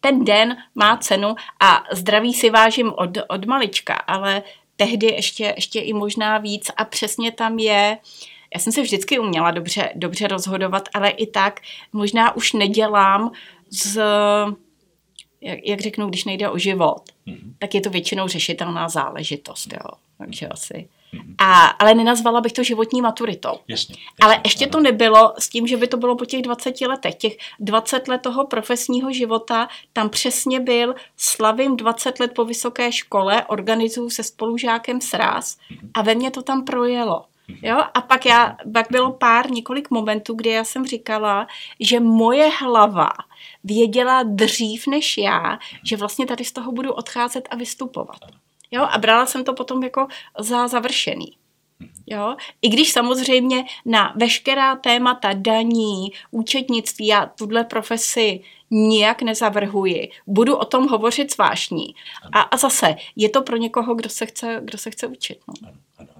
ten 0.00 0.24
den 0.24 0.56
má 0.74 0.96
cenu 0.96 1.34
a 1.60 1.84
zdraví 1.92 2.34
si 2.34 2.50
vážím 2.50 2.92
od, 2.96 3.10
od 3.28 3.44
malička, 3.44 3.94
ale 3.94 4.42
tehdy 4.76 5.06
ještě, 5.06 5.52
ještě 5.56 5.80
i 5.80 5.92
možná 5.92 6.38
víc. 6.38 6.70
A 6.76 6.84
přesně 6.84 7.32
tam 7.32 7.58
je, 7.58 7.98
já 8.54 8.60
jsem 8.60 8.72
se 8.72 8.82
vždycky 8.82 9.18
uměla 9.18 9.50
dobře, 9.50 9.92
dobře 9.94 10.28
rozhodovat, 10.28 10.88
ale 10.94 11.10
i 11.10 11.26
tak 11.26 11.60
možná 11.92 12.36
už 12.36 12.52
nedělám 12.52 13.32
z, 13.70 14.00
jak, 15.40 15.58
jak 15.64 15.80
řeknu, 15.80 16.08
když 16.08 16.24
nejde 16.24 16.48
o 16.48 16.58
život, 16.58 17.02
mm-hmm. 17.26 17.52
tak 17.58 17.74
je 17.74 17.80
to 17.80 17.90
většinou 17.90 18.28
řešitelná 18.28 18.88
záležitost, 18.88 19.72
jo. 19.72 19.90
Takže 20.18 20.48
asi 20.48 20.88
a, 21.38 21.66
ale 21.66 21.94
nenazvala 21.94 22.40
bych 22.40 22.52
to 22.52 22.62
životní 22.62 23.02
maturitou. 23.02 23.58
Jasně, 23.68 23.94
jasně, 23.94 23.96
ale 24.20 24.40
ještě 24.44 24.64
ano. 24.64 24.72
to 24.72 24.80
nebylo 24.80 25.34
s 25.38 25.48
tím, 25.48 25.66
že 25.66 25.76
by 25.76 25.86
to 25.86 25.96
bylo 25.96 26.16
po 26.16 26.24
těch 26.24 26.42
20 26.42 26.80
letech. 26.80 27.14
Těch 27.14 27.36
20 27.60 28.08
let 28.08 28.18
toho 28.22 28.46
profesního 28.46 29.12
života, 29.12 29.68
tam 29.92 30.10
přesně 30.10 30.60
byl, 30.60 30.94
slavím 31.16 31.76
20 31.76 32.20
let 32.20 32.32
po 32.34 32.44
vysoké 32.44 32.92
škole, 32.92 33.44
organizuju 33.44 34.10
se 34.10 34.22
spolužákem 34.22 35.00
sraz 35.00 35.58
mhm. 35.70 35.90
a 35.94 36.02
ve 36.02 36.14
mně 36.14 36.30
to 36.30 36.42
tam 36.42 36.64
projelo. 36.64 37.24
Jo? 37.62 37.78
A 37.94 38.00
pak, 38.00 38.26
já, 38.26 38.56
pak 38.72 38.86
bylo 38.90 39.12
pár, 39.12 39.50
několik 39.50 39.90
momentů, 39.90 40.34
kdy 40.34 40.50
já 40.50 40.64
jsem 40.64 40.86
říkala, 40.86 41.46
že 41.80 42.00
moje 42.00 42.48
hlava 42.48 43.10
věděla 43.64 44.22
dřív 44.22 44.86
než 44.86 45.18
já, 45.18 45.58
že 45.84 45.96
vlastně 45.96 46.26
tady 46.26 46.44
z 46.44 46.52
toho 46.52 46.72
budu 46.72 46.92
odcházet 46.92 47.48
a 47.50 47.56
vystupovat. 47.56 48.18
Jo, 48.70 48.82
a 48.90 48.98
brala 48.98 49.26
jsem 49.26 49.44
to 49.44 49.54
potom 49.54 49.82
jako 49.82 50.06
za 50.38 50.68
završený. 50.68 51.36
Jo? 52.06 52.36
I 52.62 52.68
když 52.68 52.92
samozřejmě 52.92 53.64
na 53.84 54.12
veškerá 54.16 54.76
témata 54.76 55.32
daní, 55.32 56.12
účetnictví, 56.30 57.06
já 57.06 57.26
tuhle 57.26 57.64
profesi 57.64 58.40
nijak 58.70 59.22
nezavrhuji. 59.22 60.10
Budu 60.26 60.56
o 60.56 60.64
tom 60.64 60.88
hovořit 60.88 61.32
zvláštní. 61.32 61.94
A, 62.32 62.40
a 62.40 62.56
zase, 62.56 62.96
je 63.16 63.28
to 63.28 63.42
pro 63.42 63.56
někoho, 63.56 63.94
kdo 63.94 64.08
se 64.08 64.26
chce, 64.26 64.60
kdo 64.64 64.78
se 64.78 64.90
chce 64.90 65.06
učit. 65.06 65.38
No. 65.48 65.54
Ano, 65.98 66.08
ano. 66.16 66.17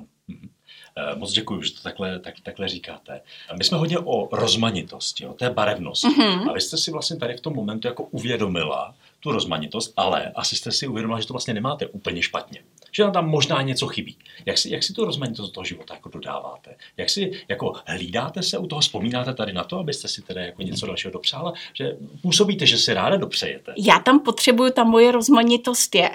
Eh, 0.99 1.14
moc 1.17 1.33
děkuji, 1.33 1.62
že 1.62 1.73
to 1.73 1.83
takhle, 1.83 2.19
tak, 2.19 2.35
takhle 2.43 2.69
říkáte. 2.69 3.21
My 3.59 3.64
jsme 3.64 3.78
hodně 3.78 3.99
o 3.99 4.37
rozmanitosti, 4.37 5.26
o 5.26 5.33
té 5.33 5.50
barevnosti. 5.50 6.07
Mm-hmm. 6.07 6.50
A 6.50 6.52
vy 6.52 6.61
jste 6.61 6.76
si 6.76 6.90
vlastně 6.90 7.17
tady 7.17 7.37
v 7.37 7.40
tom 7.40 7.55
momentu 7.55 7.88
jako 7.88 8.02
uvědomila, 8.02 8.95
tu 9.21 9.33
rozmanitost, 9.33 9.93
ale 9.97 10.33
asi 10.35 10.57
jste 10.57 10.73
si 10.73 10.87
uvědomila, 10.87 11.21
že 11.21 11.26
to 11.26 11.35
vlastně 11.35 11.55
nemáte 11.55 11.87
úplně 11.87 12.23
špatně. 12.23 12.61
Že 12.93 13.02
tam, 13.02 13.12
tam 13.12 13.28
možná 13.28 13.62
něco 13.62 13.87
chybí. 13.87 14.17
Jak 14.47 14.59
si, 14.59 14.73
jak 14.73 14.83
si 14.83 14.93
tu 14.93 15.05
rozmanitost 15.05 15.49
do 15.49 15.52
toho 15.52 15.64
života 15.64 15.95
jako 15.95 16.09
dodáváte? 16.09 16.75
Jak 16.97 17.11
si 17.11 17.33
jako 17.49 17.73
hlídáte 17.87 18.43
se 18.43 18.59
u 18.59 18.67
toho, 18.67 18.81
vzpomínáte 18.81 19.35
tady 19.35 19.52
na 19.52 19.64
to, 19.64 19.78
abyste 19.78 20.09
si 20.09 20.23
tedy 20.23 20.40
jako 20.40 20.62
něco 20.62 20.87
dalšího 20.87 21.12
dopřála? 21.12 21.52
Že 21.75 21.97
působíte, 22.23 22.67
že 22.67 22.78
si 22.78 22.95
ráda 22.95 23.17
dopřejete? 23.17 23.75
Já 23.76 23.99
tam 23.99 24.21
potřebuju, 24.21 24.71
ta 24.73 24.85
moje 24.85 25.12
rozmanitost 25.12 25.95
je 25.95 26.11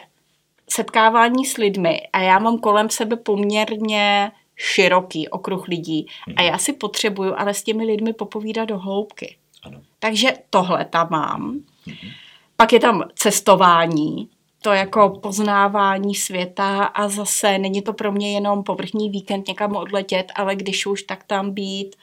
setkávání 0.70 1.46
s 1.46 1.58
lidmi 1.58 2.02
a 2.14 2.22
já 2.22 2.40
mám 2.40 2.60
kolem 2.60 2.90
sebe 2.90 3.16
poměrně 3.16 4.32
široký 4.56 5.30
okruh 5.30 5.68
lidí 5.68 6.06
a 6.28 6.42
mhm. 6.42 6.52
já 6.52 6.58
si 6.58 6.74
potřebuju 6.74 7.34
ale 7.38 7.54
s 7.54 7.64
těmi 7.64 7.86
lidmi 7.86 8.14
popovídat 8.14 8.66
do 8.66 8.78
hloubky. 8.78 9.36
Ano. 9.64 9.82
Takže 10.00 10.34
tohle 10.50 10.86
tam 10.86 11.08
mám. 11.12 11.60
Mm-hmm. 11.88 12.12
Pak 12.58 12.74
je 12.74 12.80
tam 12.80 13.04
cestování, 13.16 14.30
to 14.62 14.72
jako 14.72 15.10
poznávání 15.10 16.16
světa 16.16 16.84
a 16.84 17.08
zase 17.08 17.58
není 17.58 17.82
to 17.82 17.94
pro 17.94 18.12
mě 18.12 18.34
jenom 18.34 18.64
povrchní 18.64 19.10
víkend 19.10 19.48
někam 19.48 19.76
odletět, 19.76 20.32
ale 20.36 20.56
když 20.56 20.86
už, 20.86 21.04
tak 21.04 21.24
tam 21.24 21.52
být 21.52 21.96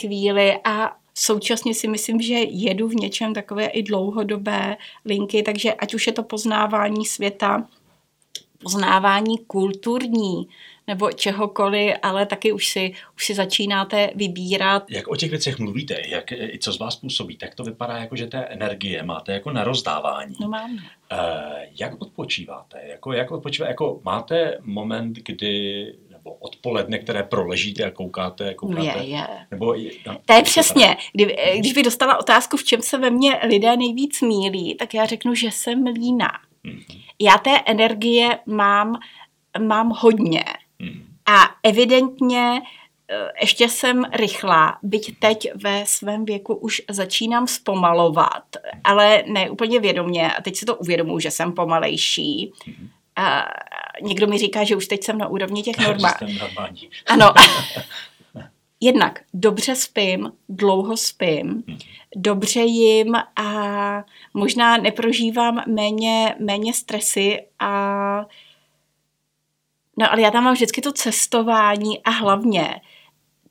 chvíli 0.00 0.58
a 0.64 0.96
současně 1.14 1.74
si 1.74 1.88
myslím, 1.88 2.20
že 2.20 2.34
jedu 2.34 2.88
v 2.88 2.94
něčem 2.94 3.34
takové 3.34 3.66
i 3.66 3.82
dlouhodobé 3.82 4.76
linky, 5.04 5.42
takže 5.42 5.74
ať 5.74 5.94
už 5.94 6.06
je 6.06 6.12
to 6.12 6.22
poznávání 6.22 7.06
světa, 7.06 7.66
poznávání 8.62 9.38
kulturní, 9.38 10.48
nebo 10.86 11.12
čehokoliv, 11.12 11.94
ale 12.02 12.26
taky 12.26 12.52
už 12.52 12.66
si, 12.66 12.92
už 13.16 13.26
si 13.26 13.34
začínáte 13.34 14.10
vybírat. 14.14 14.90
Jak 14.90 15.08
o 15.08 15.16
těch 15.16 15.30
věcech 15.30 15.58
mluvíte, 15.58 15.96
jak, 16.08 16.24
co 16.60 16.72
z 16.72 16.78
vás 16.78 16.96
působí, 16.96 17.36
tak 17.36 17.54
to 17.54 17.64
vypadá 17.64 17.96
jako, 17.96 18.16
že 18.16 18.26
té 18.26 18.38
energie 18.38 19.02
máte 19.02 19.32
jako 19.32 19.52
na 19.52 19.64
rozdávání. 19.64 20.34
No 20.40 20.48
mám. 20.48 20.72
Uh, 20.72 20.78
jak 21.80 22.02
odpočíváte? 22.02 22.80
Jako, 22.86 23.12
jak 23.12 23.30
odpočíváte? 23.30 23.70
Jako 23.70 24.00
máte 24.04 24.58
moment, 24.62 25.16
kdy 25.16 25.94
nebo 26.10 26.32
odpoledne, 26.34 26.98
které 26.98 27.22
proležíte 27.22 27.84
a 27.84 27.90
koukáte, 27.90 28.54
koukáte? 28.54 28.82
Je, 28.82 29.04
je. 29.04 29.26
Nebo, 29.50 29.74
no, 30.06 30.18
to 30.26 30.32
je 30.32 30.42
přesně. 30.42 30.96
Kdy, 31.12 31.36
když 31.58 31.72
by 31.72 31.82
dostala 31.82 32.20
otázku, 32.20 32.56
v 32.56 32.64
čem 32.64 32.82
se 32.82 32.98
ve 32.98 33.10
mně 33.10 33.40
lidé 33.48 33.76
nejvíc 33.76 34.22
mílí, 34.22 34.74
tak 34.74 34.94
já 34.94 35.06
řeknu, 35.06 35.34
že 35.34 35.50
jsem 35.50 35.86
líná. 35.86 36.30
Mm-hmm. 36.64 37.02
Já 37.20 37.38
té 37.38 37.60
energie 37.66 38.38
mám, 38.46 39.00
mám 39.58 39.92
hodně. 39.96 40.44
A 41.26 41.50
evidentně 41.62 42.62
eh, 43.10 43.28
ještě 43.40 43.68
jsem 43.68 44.04
rychlá, 44.12 44.78
byť 44.82 45.18
teď 45.18 45.48
ve 45.54 45.86
svém 45.86 46.24
věku 46.24 46.54
už 46.54 46.82
začínám 46.90 47.46
zpomalovat, 47.46 48.44
ale 48.84 49.24
ne 49.26 49.50
úplně 49.50 49.80
vědomě. 49.80 50.32
A 50.32 50.42
teď 50.42 50.56
si 50.56 50.66
to 50.66 50.76
uvědomuji, 50.76 51.18
že 51.18 51.30
jsem 51.30 51.52
pomalejší. 51.52 52.52
A 53.16 53.46
někdo 54.02 54.26
mi 54.26 54.38
říká, 54.38 54.64
že 54.64 54.76
už 54.76 54.86
teď 54.86 55.04
jsem 55.04 55.18
na 55.18 55.28
úrovni 55.28 55.62
těch 55.62 55.78
normálních. 55.86 56.90
Ano. 57.06 57.32
Jednak 58.80 59.20
dobře 59.34 59.74
spím, 59.74 60.32
dlouho 60.48 60.96
spím, 60.96 61.64
dobře 62.16 62.60
jim 62.60 63.14
a 63.36 64.04
možná 64.34 64.76
neprožívám 64.76 65.62
méně, 65.68 66.34
méně 66.38 66.74
stresy 66.74 67.46
a 67.58 68.26
No 69.96 70.12
ale 70.12 70.22
já 70.22 70.30
tam 70.30 70.44
mám 70.44 70.54
vždycky 70.54 70.80
to 70.80 70.92
cestování 70.92 72.02
a 72.02 72.10
hlavně 72.10 72.80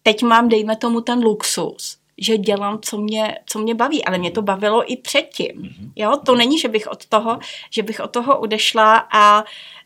teď 0.03 0.23
mám, 0.23 0.50
dejme 0.50 0.75
tomu, 0.75 1.01
ten 1.01 1.19
luxus, 1.19 1.97
že 2.17 2.38
dělám, 2.38 2.79
co 2.82 2.98
mě, 2.98 3.38
co 3.46 3.60
mě 3.60 3.75
baví, 3.75 4.05
ale 4.05 4.17
mě 4.17 4.32
to 4.32 4.41
bavilo 4.41 4.91
i 4.91 4.98
předtím. 4.98 5.51
Mhm. 5.55 5.91
Jo, 5.96 6.17
to 6.25 6.36
není, 6.36 6.60
že 6.60 6.67
bych 6.67 6.88
od 6.88 7.05
toho, 7.05 7.39
že 7.70 7.84
bych 7.84 8.00
od 8.00 8.12
toho 8.12 8.39
odešla 8.39 9.08
a 9.12 9.43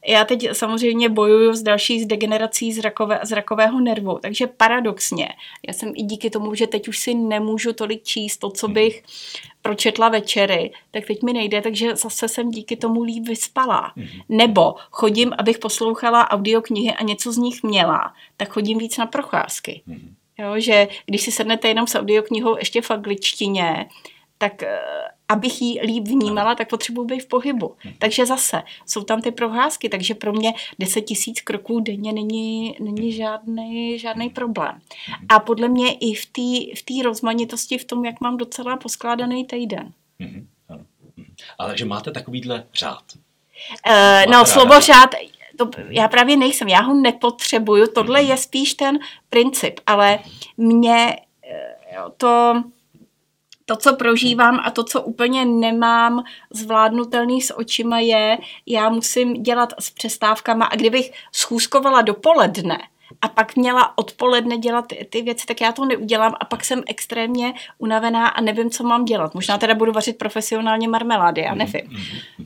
já 0.08 0.26
teď 0.26 0.48
samozřejmě 0.54 1.10
bojuju 1.10 1.54
s 1.54 1.62
další 1.62 2.02
z 2.02 2.06
degenerací 2.06 2.74
zrakové, 2.74 3.20
zrakového 3.24 3.80
nervu, 3.80 4.20
takže 4.22 4.48
paradoxně, 4.48 5.30
já 5.68 5.74
jsem 5.74 5.92
i 5.96 6.04
díky 6.04 6.30
tomu, 6.30 6.56
že 6.56 6.68
teď 6.68 6.88
už 6.88 7.00
si 7.00 7.14
nemůžu 7.14 7.74
tolik 7.74 8.04
číst 8.04 8.38
to, 8.38 8.50
co 8.50 8.68
bych 8.68 9.04
pročetla 9.62 10.10
večery, 10.10 10.72
tak 10.92 11.06
teď 11.06 11.24
mi 11.24 11.34
nejde, 11.34 11.62
takže 11.62 11.96
zase 11.96 12.28
jsem 12.28 12.52
díky 12.52 12.76
tomu 12.76 13.04
líp 13.04 13.28
vyspala. 13.28 13.94
Nebo 14.30 14.76
chodím, 14.92 15.34
abych 15.38 15.60
poslouchala 15.60 16.32
audioknihy 16.32 16.94
a 16.94 17.04
něco 17.04 17.32
z 17.32 17.38
nich 17.38 17.64
měla, 17.64 18.14
tak 18.38 18.50
chodím 18.50 18.78
víc 18.78 18.98
na 18.98 19.06
procházky. 19.06 19.82
Jo, 20.38 20.60
že 20.60 20.88
když 21.06 21.22
si 21.22 21.32
sednete 21.32 21.68
jenom 21.68 21.88
s 21.88 21.96
audioknihou 21.96 22.58
ještě 22.58 22.82
v 22.82 22.92
angličtině, 22.92 23.86
tak 24.38 24.64
eh, 24.64 24.80
abych 25.30 25.62
ji 25.62 25.82
líp 25.82 26.08
vnímala, 26.08 26.56
tak 26.56 26.70
potřebuji 26.70 27.06
být 27.06 27.20
v 27.20 27.28
pohybu. 27.28 27.76
Mhm. 27.86 27.94
Takže 28.00 28.26
zase 28.26 28.64
jsou 28.86 29.04
tam 29.04 29.22
ty 29.22 29.32
proházky, 29.32 29.90
takže 29.90 30.16
pro 30.16 30.34
mě 30.34 30.54
10 30.80 31.02
tisíc 31.02 31.42
kroků 31.42 31.80
denně 31.80 32.14
není, 32.14 32.76
není 32.80 33.12
žádný, 33.14 34.00
žádný 34.00 34.30
problém. 34.30 34.82
Mhm. 35.10 35.26
A 35.30 35.40
podle 35.40 35.68
mě 35.68 35.94
i 35.94 36.14
v 36.14 36.26
té 36.26 37.02
v 37.02 37.04
rozmanitosti, 37.04 37.78
v 37.78 37.86
tom, 37.86 38.06
jak 38.06 38.22
mám 38.22 38.38
docela 38.38 38.78
poskládaný 38.78 39.46
týden. 39.46 39.94
Mhm, 40.20 40.48
Ale 41.58 41.78
že 41.78 41.86
máte 41.86 42.12
takovýhle 42.12 42.64
řád. 42.74 43.04
Uh, 43.90 44.32
no, 44.32 44.46
slovo 44.46 44.82
řád, 44.82 45.10
to 45.58 45.70
já 45.90 46.08
právě 46.08 46.38
nejsem, 46.38 46.68
já 46.68 46.82
ho 46.82 46.94
nepotřebuju, 46.94 47.88
tohle 47.88 48.24
je 48.24 48.38
spíš 48.38 48.74
ten 48.74 49.00
princip, 49.30 49.80
ale 49.86 50.20
mě 50.58 51.16
eh, 51.44 51.96
to 52.18 52.64
to, 53.70 53.76
co 53.76 53.96
prožívám 53.96 54.60
a 54.64 54.72
to, 54.72 54.84
co 54.84 55.02
úplně 55.02 55.46
nemám 55.46 56.24
zvládnutelný 56.50 57.42
s 57.42 57.58
očima 57.58 58.00
je, 58.00 58.38
já 58.66 58.90
musím 58.90 59.34
dělat 59.34 59.74
s 59.80 59.90
přestávkama 59.90 60.66
a 60.66 60.76
kdybych 60.76 61.12
schůzkovala 61.32 62.02
dopoledne, 62.02 62.78
a 63.22 63.28
pak 63.28 63.56
měla 63.56 63.98
odpoledne 63.98 64.58
dělat 64.58 64.88
ty, 64.88 65.08
ty 65.10 65.22
věci, 65.22 65.46
tak 65.46 65.62
já 65.62 65.72
to 65.72 65.86
neudělám 65.86 66.34
a 66.40 66.46
pak 66.46 66.66
jsem 66.66 66.84
extrémně 66.88 67.54
unavená 67.78 68.28
a 68.28 68.42
nevím, 68.42 68.70
co 68.70 68.84
mám 68.84 69.06
dělat. 69.06 69.34
Možná 69.34 69.58
teda 69.58 69.76
budu 69.76 69.92
vařit 69.92 70.18
profesionálně 70.18 70.88
marmelády, 70.88 71.42
já 71.42 71.56
nevím. 71.56 71.98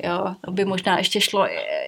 Jo, 0.04 0.36
to 0.46 0.52
by 0.52 0.66
možná 0.66 0.98
ještě 0.98 1.22
šlo, 1.22 1.48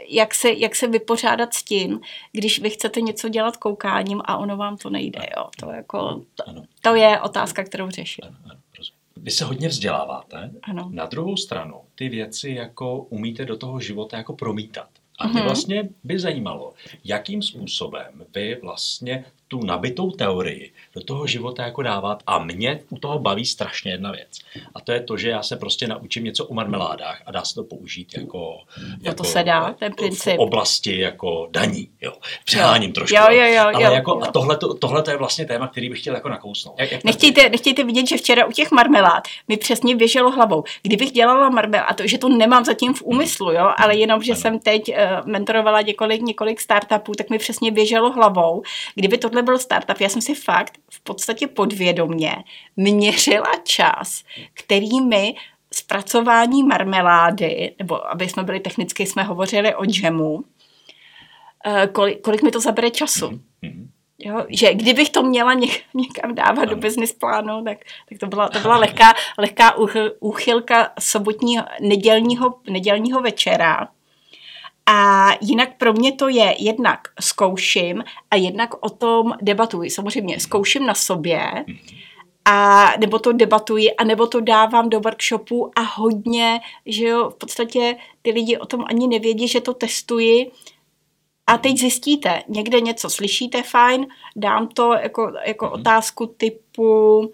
jak 0.10 0.34
se, 0.34 0.52
jak 0.52 0.76
se 0.76 0.88
vypořádat 0.88 1.54
s 1.54 1.64
tím, 1.64 2.00
když 2.32 2.60
vy 2.60 2.70
chcete 2.70 3.02
něco 3.02 3.30
dělat 3.30 3.58
koukáním 3.58 4.22
a 4.26 4.38
ono 4.38 4.58
vám 4.58 4.78
to 4.78 4.90
nejde. 4.90 5.20
Jo. 5.38 5.46
To, 5.60 5.72
jako, 5.72 6.22
to, 6.36 6.44
to 6.82 6.96
je 6.96 7.22
otázka, 7.22 7.64
kterou 7.64 7.90
řeším. 7.90 8.26
Vy 9.18 9.32
se 9.32 9.46
hodně 9.46 9.68
vzděláváte. 9.68 10.52
Ano. 10.64 10.90
Na 10.94 11.06
druhou 11.06 11.38
stranu 11.38 11.82
ty 11.96 12.10
věci 12.10 12.50
jako 12.50 12.98
umíte 12.98 13.46
do 13.46 13.58
toho 13.58 13.80
života 13.80 14.18
jako 14.18 14.34
promítat. 14.34 14.90
A 15.24 15.28
mě 15.28 15.40
mhm. 15.40 15.44
vlastně 15.44 15.90
by 16.04 16.20
zajímalo, 16.20 16.74
jakým 17.04 17.42
způsobem 17.42 18.26
vy 18.36 18.60
vlastně 18.62 19.26
tu 19.54 19.66
nabitou 19.66 20.12
teorii 20.12 20.72
do 20.96 21.04
toho 21.04 21.28
života 21.28 21.64
jako 21.64 21.82
dávat 21.82 22.24
a 22.28 22.40
mě 22.40 22.80
u 22.90 22.98
toho 22.98 23.20
baví 23.20 23.46
strašně 23.46 23.92
jedna 23.92 24.12
věc. 24.12 24.40
A 24.76 24.82
to 24.82 24.92
je 24.92 25.00
to, 25.00 25.18
že 25.18 25.30
já 25.30 25.44
se 25.44 25.56
prostě 25.56 25.88
naučím 25.88 26.24
něco 26.24 26.46
o 26.46 26.54
marmeládách 26.54 27.22
a 27.26 27.32
dá 27.32 27.44
se 27.44 27.56
to 27.56 27.64
použít 27.64 28.18
jako, 28.18 28.58
jako 29.02 29.18
to 29.18 29.24
se 29.24 29.44
dá, 29.44 29.76
ten 29.80 29.94
princip. 29.94 30.38
v 30.38 30.40
oblasti 30.40 31.00
jako 31.00 31.48
daní. 31.52 31.90
Jo. 32.02 32.14
Přeháním 32.46 32.90
jo. 32.90 32.94
trošku. 32.94 33.16
Jo, 33.16 33.26
jo, 33.30 33.54
jo, 33.54 33.64
ale 33.64 33.84
jo, 33.84 33.92
jako, 33.92 34.12
jo. 34.12 34.22
A 34.24 34.32
tohle, 34.32 34.58
to, 34.58 34.74
tohle 34.74 35.04
to 35.04 35.12
je 35.12 35.18
vlastně 35.18 35.46
téma, 35.46 35.68
který 35.68 35.90
bych 35.90 36.00
chtěl 36.00 36.16
jako 36.16 36.30
nakousnout. 36.30 36.76
Jak, 36.80 36.92
jak 36.92 37.04
nechtějte, 37.04 37.50
nechtějte 37.50 37.84
vidět, 37.84 38.08
že 38.08 38.18
včera 38.18 38.46
u 38.46 38.52
těch 38.52 38.72
marmelád 38.72 39.24
mi 39.48 39.58
přesně 39.58 39.96
běželo 39.96 40.32
hlavou. 40.32 40.64
Kdybych 40.82 41.12
dělala 41.12 41.50
marmelád, 41.50 41.86
a 41.90 41.94
to, 41.94 42.08
že 42.08 42.18
to 42.18 42.30
nemám 42.30 42.66
zatím 42.66 42.94
v 42.94 43.02
úmyslu, 43.02 43.52
jo, 43.52 43.70
ale 43.78 43.98
jenom, 43.98 44.24
že 44.24 44.32
ano. 44.32 44.42
jsem 44.42 44.60
teď 44.60 44.90
uh, 44.90 44.96
mentorovala 45.26 45.82
několik, 45.82 46.22
několik 46.22 46.62
startupů, 46.62 47.12
tak 47.12 47.30
mi 47.30 47.38
přesně 47.38 47.72
běželo 47.72 48.12
hlavou. 48.12 48.64
Kdyby 48.96 49.18
tohle 49.18 49.43
byl 49.44 49.60
startup, 49.60 50.00
já 50.00 50.10
jsem 50.10 50.22
si 50.22 50.36
fakt 50.36 50.78
v 50.92 51.00
podstatě 51.04 51.48
podvědomně 51.48 52.36
měřila 52.76 53.52
čas, 53.64 54.24
který 54.54 55.02
mi 55.02 55.36
zpracování 55.74 56.64
marmelády, 56.64 57.76
nebo 57.80 58.12
aby 58.12 58.30
jsme 58.30 58.44
byli 58.44 58.60
technicky, 58.60 59.06
jsme 59.06 59.24
hovořili 59.24 59.76
o 59.76 59.86
džemu, 59.86 60.44
eh, 61.66 61.88
kolik, 61.88 62.22
kolik 62.22 62.44
mi 62.44 62.52
to 62.52 62.60
zabere 62.60 62.90
času. 62.90 63.28
Mm-hmm. 63.28 63.88
Jo, 64.20 64.46
že 64.50 64.74
kdybych 64.74 65.10
to 65.10 65.24
měla 65.24 65.54
něk, 65.54 65.82
někam 65.94 66.36
dávat 66.36 66.66
do 66.66 66.76
business 66.76 67.14
plánu, 67.14 67.64
tak, 67.64 67.78
tak 68.10 68.18
to 68.20 68.28
byla, 68.28 68.50
to 68.50 68.60
byla 68.60 68.78
lehká, 68.78 69.14
lehká 69.38 69.76
úchylka 70.20 70.92
sobotního, 71.00 71.66
nedělního, 71.82 72.60
nedělního 72.70 73.22
večera. 73.22 73.88
A 74.86 75.30
jinak 75.42 75.78
pro 75.78 75.94
mě 75.94 76.12
to 76.12 76.28
je 76.28 76.56
jednak 76.60 77.00
zkouším 77.20 78.04
a 78.32 78.36
jednak 78.36 78.70
o 78.86 78.90
tom 78.90 79.34
debatuji. 79.42 79.90
Samozřejmě 79.90 80.40
zkouším 80.40 80.86
na 80.86 80.94
sobě, 80.94 81.66
a 82.46 82.88
nebo 83.00 83.20
to 83.20 83.34
debatuji, 83.34 83.96
a 83.96 84.04
nebo 84.04 84.28
to 84.28 84.42
dávám 84.42 84.90
do 84.90 85.00
workshopu 85.00 85.72
a 85.76 85.82
hodně, 85.82 86.60
že 86.86 87.06
jo, 87.06 87.30
v 87.30 87.36
podstatě 87.36 87.96
ty 88.22 88.32
lidi 88.32 88.58
o 88.58 88.66
tom 88.66 88.84
ani 88.88 89.08
nevědí, 89.08 89.48
že 89.48 89.62
to 89.62 89.74
testuji, 89.74 90.52
a 91.48 91.58
teď 91.58 91.78
zjistíte, 91.78 92.44
někde 92.48 92.82
něco 92.82 93.10
slyšíte, 93.10 93.64
fajn, 93.64 94.08
dám 94.36 94.68
to 94.68 94.94
jako, 94.94 95.34
jako 95.46 95.66
mm-hmm. 95.66 95.74
otázku 95.74 96.26
typu, 96.38 97.32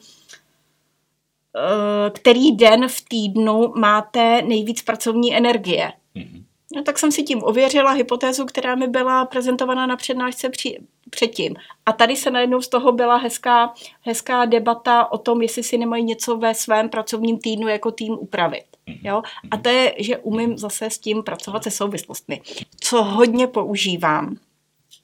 eh, 1.55 2.09
který 2.09 2.51
den 2.51 2.87
v 2.87 3.01
týdnu 3.09 3.73
máte 3.77 4.41
nejvíc 4.41 4.81
pracovní 4.81 5.35
energie. 5.35 5.93
Mm-hmm. 6.15 6.43
No, 6.75 6.83
tak 6.83 6.99
jsem 6.99 7.11
si 7.11 7.23
tím 7.23 7.43
ověřila 7.43 7.91
hypotézu, 7.91 8.45
která 8.45 8.75
mi 8.75 8.87
byla 8.87 9.25
prezentovaná 9.25 9.85
na 9.85 9.95
přednášce 9.95 10.49
při, 10.49 10.77
předtím. 11.09 11.55
A 11.85 11.91
tady 11.91 12.15
se 12.15 12.31
najednou 12.31 12.61
z 12.61 12.67
toho 12.67 12.91
byla 12.91 13.17
hezká, 13.17 13.73
hezká 14.01 14.45
debata 14.45 15.11
o 15.11 15.17
tom, 15.17 15.41
jestli 15.41 15.63
si 15.63 15.77
nemají 15.77 16.03
něco 16.03 16.37
ve 16.37 16.53
svém 16.53 16.89
pracovním 16.89 17.39
týdnu 17.39 17.67
jako 17.67 17.91
tým 17.91 18.13
upravit. 18.19 18.63
Mhm. 18.87 18.97
Jo? 19.03 19.21
A 19.51 19.57
to 19.57 19.69
je, 19.69 19.95
že 19.97 20.17
umím 20.17 20.57
zase 20.57 20.89
s 20.89 20.97
tím 20.97 21.23
pracovat 21.23 21.63
se 21.63 21.71
souvislostmi. 21.71 22.41
Co 22.79 23.03
hodně 23.03 23.47
používám, 23.47 24.35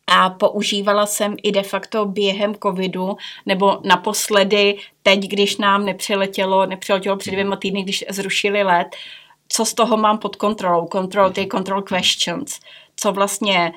a 0.08 0.30
používala 0.30 1.06
jsem 1.06 1.36
i 1.44 1.52
de 1.52 1.64
facto 1.64 2.06
během 2.06 2.56
covidu, 2.64 3.18
nebo 3.46 3.80
naposledy 3.84 4.78
teď, 5.04 5.20
když 5.20 5.58
nám 5.58 5.86
nepřiletělo, 5.86 6.66
nepřiletělo 6.66 7.18
před 7.18 7.32
dvěma 7.32 7.56
týdny, 7.56 7.84
když 7.84 8.06
zrušili 8.10 8.64
let, 8.64 8.88
co 9.50 9.66
z 9.66 9.74
toho 9.74 9.98
mám 9.98 10.18
pod 10.18 10.36
kontrolou, 10.36 10.88
control, 10.92 11.30
ty 11.30 11.48
control 11.48 11.82
questions, 11.82 12.60
co 12.96 13.12
vlastně 13.12 13.74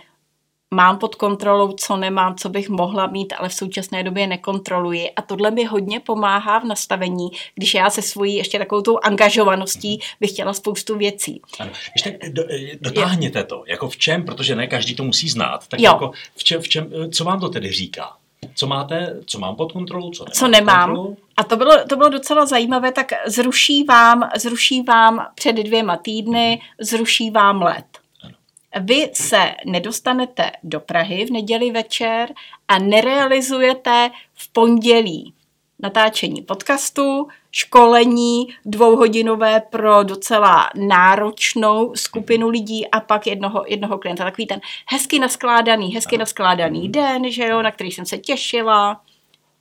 mám 0.70 0.98
pod 0.98 1.14
kontrolou, 1.14 1.72
co 1.72 1.96
nemám, 1.96 2.36
co 2.36 2.48
bych 2.48 2.68
mohla 2.68 3.06
mít, 3.06 3.34
ale 3.38 3.48
v 3.48 3.54
současné 3.54 4.02
době 4.02 4.26
nekontroluji. 4.26 5.10
A 5.10 5.22
tohle 5.22 5.50
mi 5.50 5.64
hodně 5.64 6.00
pomáhá 6.00 6.58
v 6.58 6.64
nastavení, 6.64 7.28
když 7.54 7.74
já 7.74 7.90
se 7.90 8.02
svojí 8.02 8.34
ještě 8.34 8.58
takovou 8.58 8.82
tou 8.82 8.98
angažovaností 9.02 10.00
bych 10.20 10.30
chtěla 10.30 10.52
spoustu 10.52 10.98
věcí. 10.98 11.40
Ano. 11.58 11.70
Ještě 11.94 12.18
do, 12.28 12.42
dotáhněte 12.80 13.44
to, 13.44 13.64
jako 13.66 13.88
v 13.88 13.96
čem, 13.96 14.24
protože 14.24 14.54
ne 14.54 14.66
každý 14.66 14.94
to 14.94 15.04
musí 15.04 15.28
znát, 15.28 15.66
tak 15.68 15.80
jo. 15.80 15.92
jako 15.92 16.10
v 16.36 16.44
čem, 16.44 16.62
v 16.62 16.68
čem, 16.68 16.90
co 17.12 17.24
vám 17.24 17.40
to 17.40 17.48
tedy 17.48 17.72
říká? 17.72 18.16
Co 18.54 18.66
máte, 18.66 19.16
co 19.26 19.38
mám 19.38 19.56
pod 19.56 19.72
kontrolou, 19.72 20.10
co 20.10 20.24
nemám? 20.24 20.32
Co 20.34 20.48
nemám. 20.48 21.16
A 21.38 21.44
to 21.44 21.56
bylo, 21.56 21.84
to 21.88 21.96
bylo 21.96 22.08
docela 22.08 22.46
zajímavé, 22.46 22.92
tak 22.92 23.12
zruší 23.26 23.84
vám, 23.84 24.28
zruší 24.36 24.82
vám 24.82 25.26
před 25.34 25.52
dvěma 25.52 25.96
týdny, 25.96 26.60
zruší 26.80 27.30
vám 27.30 27.62
let. 27.62 27.86
Vy 28.80 29.10
se 29.12 29.54
nedostanete 29.66 30.50
do 30.62 30.80
Prahy 30.80 31.24
v 31.24 31.30
neděli 31.30 31.70
večer 31.70 32.28
a 32.68 32.78
nerealizujete 32.78 34.10
v 34.34 34.52
pondělí 34.52 35.34
natáčení 35.78 36.42
podcastu, 36.42 37.28
školení 37.50 38.48
dvouhodinové 38.64 39.60
pro 39.60 40.02
docela 40.02 40.70
náročnou 40.74 41.94
skupinu 41.94 42.48
lidí 42.48 42.88
a 42.88 43.00
pak 43.00 43.26
jednoho, 43.26 43.64
jednoho 43.66 43.98
klienta. 43.98 44.24
Takový 44.24 44.46
ten 44.46 44.60
hezky 44.86 45.18
naskládaný, 45.18 45.94
hezky 45.94 46.18
naskládaný 46.18 46.88
den, 46.88 47.30
že 47.30 47.46
jo, 47.46 47.62
na 47.62 47.70
který 47.70 47.90
jsem 47.90 48.06
se 48.06 48.18
těšila 48.18 49.00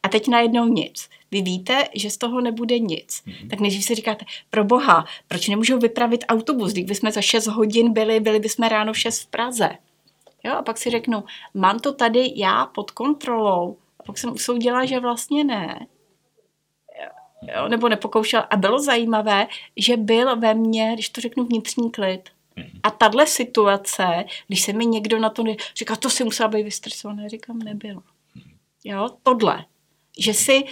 a 0.03 0.09
teď 0.09 0.27
najednou 0.27 0.65
nic. 0.65 1.09
Vy 1.31 1.41
víte, 1.41 1.83
že 1.95 2.09
z 2.09 2.17
toho 2.17 2.41
nebude 2.41 2.79
nic. 2.79 3.23
Mm-hmm. 3.25 3.49
Tak 3.49 3.59
než 3.59 3.85
si 3.85 3.95
říkáte, 3.95 4.25
pro 4.49 4.63
boha, 4.63 5.05
proč 5.27 5.47
nemůžou 5.47 5.79
vypravit 5.79 6.25
autobus, 6.27 6.71
když 6.71 6.85
bychom 6.85 7.11
za 7.11 7.21
6 7.21 7.47
hodin 7.47 7.93
byli, 7.93 8.19
byli 8.19 8.39
bychom 8.39 8.67
ráno 8.67 8.93
v 8.93 8.99
6 8.99 9.21
v 9.21 9.27
Praze. 9.27 9.69
Jo, 10.43 10.53
a 10.53 10.61
pak 10.61 10.77
si 10.77 10.89
řeknu, 10.89 11.23
mám 11.53 11.79
to 11.79 11.93
tady 11.93 12.33
já 12.35 12.65
pod 12.65 12.91
kontrolou. 12.91 13.77
A 13.99 14.03
pak 14.03 14.17
jsem 14.17 14.33
usoudila, 14.33 14.85
že 14.85 14.99
vlastně 14.99 15.43
ne 15.43 15.87
jo, 17.41 17.67
nebo 17.67 17.89
nepokoušel. 17.89 18.43
A 18.49 18.57
bylo 18.57 18.79
zajímavé, 18.79 19.47
že 19.77 19.97
byl 19.97 20.35
ve 20.35 20.53
mně, 20.53 20.91
když 20.93 21.09
to 21.09 21.21
řeknu, 21.21 21.45
vnitřní 21.45 21.91
klid. 21.91 22.29
Mhm. 22.55 22.79
A 22.83 22.91
tahle 22.91 23.27
situace, 23.27 24.25
když 24.47 24.61
se 24.61 24.73
mi 24.73 24.85
někdo 24.85 25.19
na 25.19 25.29
to 25.29 25.43
ne... 25.43 25.55
říká, 25.75 25.95
to 25.95 26.09
si 26.09 26.23
musela 26.23 26.49
být 26.49 26.63
vystresované, 26.63 27.29
říkám, 27.29 27.59
nebylo. 27.59 28.01
Mhm. 28.35 28.57
Jo, 28.83 29.09
tohle. 29.23 29.65
Že 30.19 30.33
si 30.33 30.53
e, 30.53 30.63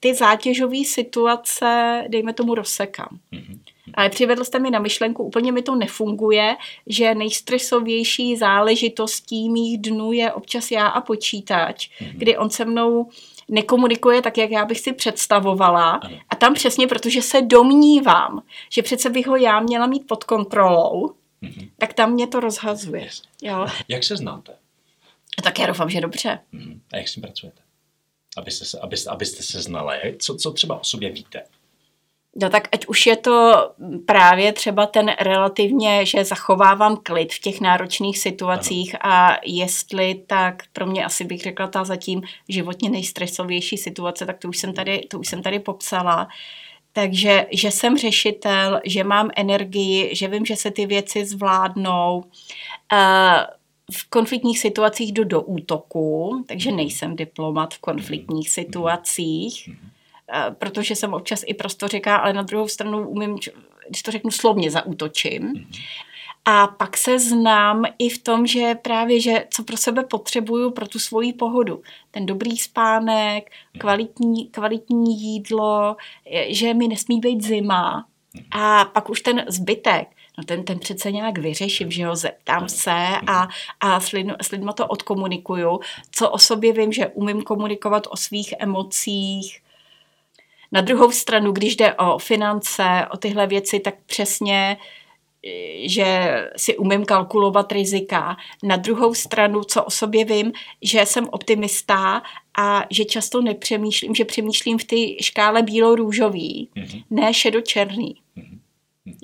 ty 0.00 0.14
zátěžové 0.14 0.84
situace, 0.84 2.04
dejme 2.08 2.32
tomu, 2.32 2.54
rozsekám. 2.54 3.18
Mm-hmm. 3.32 3.58
Ale 3.94 4.08
přivedl 4.08 4.44
jste 4.44 4.58
mi 4.58 4.70
na 4.70 4.78
myšlenku, 4.78 5.24
úplně 5.24 5.52
mi 5.52 5.62
to 5.62 5.74
nefunguje, 5.74 6.56
že 6.86 7.14
nejstresovější 7.14 8.36
záležitostí 8.36 9.50
mých 9.50 9.78
dnů 9.78 10.12
je 10.12 10.32
občas 10.32 10.70
já 10.70 10.86
a 10.86 11.00
počítač, 11.00 11.88
mm-hmm. 11.88 12.12
kdy 12.14 12.36
on 12.36 12.50
se 12.50 12.64
mnou 12.64 13.08
nekomunikuje 13.48 14.22
tak, 14.22 14.38
jak 14.38 14.50
já 14.50 14.64
bych 14.64 14.80
si 14.80 14.92
představovala. 14.92 15.90
Ano. 15.90 16.18
A 16.28 16.36
tam 16.36 16.54
přesně, 16.54 16.86
protože 16.86 17.22
se 17.22 17.42
domnívám, 17.42 18.42
že 18.70 18.82
přece 18.82 19.10
bych 19.10 19.26
ho 19.26 19.36
já 19.36 19.60
měla 19.60 19.86
mít 19.86 20.06
pod 20.06 20.24
kontrolou, 20.24 21.14
mm-hmm. 21.42 21.70
tak 21.78 21.94
tam 21.94 22.12
mě 22.12 22.26
to 22.26 22.40
rozhazuje. 22.40 23.02
Yes. 23.02 23.22
Jo. 23.42 23.66
Jak 23.88 24.04
se 24.04 24.16
znáte? 24.16 24.56
Tak 25.44 25.58
já 25.58 25.66
doufám, 25.66 25.90
že 25.90 26.00
dobře. 26.00 26.38
Mm-hmm. 26.54 26.80
A 26.92 26.96
jak 26.96 27.08
s 27.08 27.14
tím 27.14 27.22
pracujete? 27.22 27.65
Abyste 28.36 28.64
se, 28.64 28.78
abyste, 28.80 29.10
abyste 29.10 29.42
se 29.42 29.62
znali. 29.62 30.16
Co, 30.18 30.36
co 30.36 30.52
třeba 30.52 30.80
o 30.80 30.84
sobě 30.84 31.12
víte? 31.12 31.42
No 32.42 32.50
tak 32.50 32.68
ať 32.72 32.86
už 32.86 33.06
je 33.06 33.16
to 33.16 33.70
právě 34.06 34.52
třeba 34.52 34.86
ten 34.86 35.14
relativně, 35.20 36.06
že 36.06 36.24
zachovávám 36.24 36.96
klid 36.96 37.32
v 37.32 37.38
těch 37.38 37.60
náročných 37.60 38.18
situacích 38.18 38.94
ano. 39.00 39.14
a 39.14 39.36
jestli 39.44 40.14
tak 40.26 40.62
pro 40.72 40.86
mě 40.86 41.04
asi 41.04 41.24
bych 41.24 41.40
řekla 41.40 41.66
ta 41.66 41.84
zatím 41.84 42.22
životně 42.48 42.90
nejstresovější 42.90 43.76
situace, 43.76 44.26
tak 44.26 44.38
to 44.38 44.48
už 44.48 44.58
jsem 44.58 44.74
tady, 44.74 45.00
to 45.10 45.18
už 45.18 45.28
jsem 45.28 45.42
tady 45.42 45.58
popsala. 45.58 46.28
Takže, 46.92 47.46
že 47.52 47.70
jsem 47.70 47.98
řešitel, 47.98 48.80
že 48.84 49.04
mám 49.04 49.30
energii, 49.36 50.16
že 50.16 50.28
vím, 50.28 50.46
že 50.46 50.56
se 50.56 50.70
ty 50.70 50.86
věci 50.86 51.24
zvládnou. 51.24 52.24
V 53.92 54.10
konfliktních 54.10 54.58
situacích 54.58 55.12
jdu 55.12 55.24
do 55.24 55.42
útoku, 55.42 56.44
takže 56.48 56.70
mhm. 56.70 56.76
nejsem 56.76 57.16
diplomat 57.16 57.74
v 57.74 57.78
konfliktních 57.78 58.48
mhm. 58.48 58.52
situacích. 58.52 59.68
Mm-hmm 59.68 59.96
Eh, 60.32 60.50
protože 60.58 60.96
jsem 60.96 61.14
občas 61.14 61.44
i 61.46 61.54
prosto 61.54 61.88
říká, 61.88 62.16
ale 62.16 62.32
na 62.32 62.42
druhou 62.42 62.68
stranu 62.68 63.08
umím, 63.08 63.38
když 63.88 64.02
to 64.02 64.10
řeknu 64.10 64.30
slovně, 64.30 64.70
zaútočím. 64.70 65.68
A 66.44 66.66
pak 66.66 66.96
se 66.96 67.18
znám 67.18 67.84
i 67.98 68.08
v 68.08 68.18
tom, 68.18 68.46
že 68.46 68.74
právě, 68.74 69.20
že 69.20 69.46
co 69.50 69.64
pro 69.64 69.76
sebe 69.76 70.04
potřebuju 70.04 70.70
pro 70.70 70.88
tu 70.88 70.98
svoji 70.98 71.32
pohodu. 71.32 71.82
Ten 72.10 72.26
dobrý 72.26 72.56
spánek, 72.56 73.50
mhm. 73.74 73.80
kvalitní, 73.80 74.46
kvalitní 74.46 75.20
jídlo, 75.20 75.96
že 76.48 76.74
mi 76.74 76.88
nesmí 76.88 77.20
být 77.20 77.42
zima. 77.42 78.06
A 78.50 78.84
pak 78.84 79.10
už 79.10 79.20
ten 79.20 79.44
zbytek, 79.48 80.08
no 80.38 80.44
ten, 80.44 80.64
ten 80.64 80.78
přece 80.78 81.12
nějak 81.12 81.38
vyřeším, 81.38 81.90
že 81.90 82.06
ho 82.06 82.16
zeptám 82.16 82.68
se 82.68 83.06
a, 83.26 83.48
a 83.80 84.00
s, 84.00 84.12
lid, 84.12 84.26
s 84.42 84.50
lidma 84.50 84.72
to 84.72 84.86
odkomunikuju. 84.86 85.80
Co 86.10 86.30
o 86.30 86.38
sobě 86.38 86.72
vím, 86.72 86.92
že 86.92 87.06
umím 87.06 87.42
komunikovat 87.42 88.06
o 88.10 88.16
svých 88.16 88.54
emocích, 88.58 89.60
na 90.72 90.80
druhou 90.80 91.10
stranu, 91.10 91.52
když 91.52 91.76
jde 91.76 91.94
o 91.94 92.18
finance, 92.18 93.06
o 93.12 93.16
tyhle 93.16 93.46
věci, 93.46 93.80
tak 93.80 93.94
přesně, 94.06 94.76
že 95.84 96.40
si 96.56 96.76
umím 96.76 97.04
kalkulovat 97.04 97.72
rizika. 97.72 98.36
Na 98.62 98.76
druhou 98.76 99.14
stranu, 99.14 99.64
co 99.64 99.84
o 99.84 99.90
sobě 99.90 100.24
vím, 100.24 100.52
že 100.82 101.06
jsem 101.06 101.28
optimista 101.30 102.22
a 102.58 102.84
že 102.90 103.04
často 103.04 103.42
nepřemýšlím, 103.42 104.14
že 104.14 104.24
přemýšlím 104.24 104.78
v 104.78 104.84
té 104.84 105.24
škále 105.24 105.62
bílo-růžový, 105.62 106.68
mm-hmm. 106.76 107.04
ne 107.10 107.34
šedo-černý. 107.34 108.14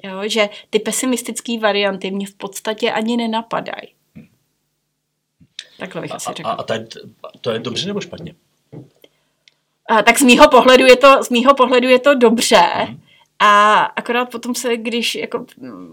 Jo, 0.04 0.28
že 0.28 0.48
ty 0.70 0.78
pesimistické 0.78 1.58
varianty 1.58 2.10
mě 2.10 2.26
v 2.26 2.34
podstatě 2.34 2.92
ani 2.92 3.16
nenapadají. 3.16 3.94
Mm. 4.14 4.26
Takhle 5.78 6.00
bych 6.00 6.12
a, 6.12 6.14
asi 6.14 6.32
řekl. 6.36 6.48
A, 6.48 6.52
a 6.52 6.62
to, 6.62 6.72
je, 6.72 6.86
to 7.40 7.50
je 7.50 7.58
dobře 7.58 7.86
nebo 7.86 8.00
špatně? 8.00 8.34
A, 9.88 10.02
tak 10.02 10.18
z 10.18 10.22
mýho 10.22 10.48
pohledu 10.48 10.86
je 10.86 10.96
to, 10.96 11.24
z 11.24 11.30
mýho 11.30 11.54
pohledu 11.54 11.88
je 11.88 11.98
to 11.98 12.14
dobře. 12.14 12.62
Mm. 12.88 13.00
A 13.44 13.80
akorát 13.82 14.30
potom 14.30 14.54
se, 14.54 14.76
když, 14.76 15.14
jako, 15.14 15.46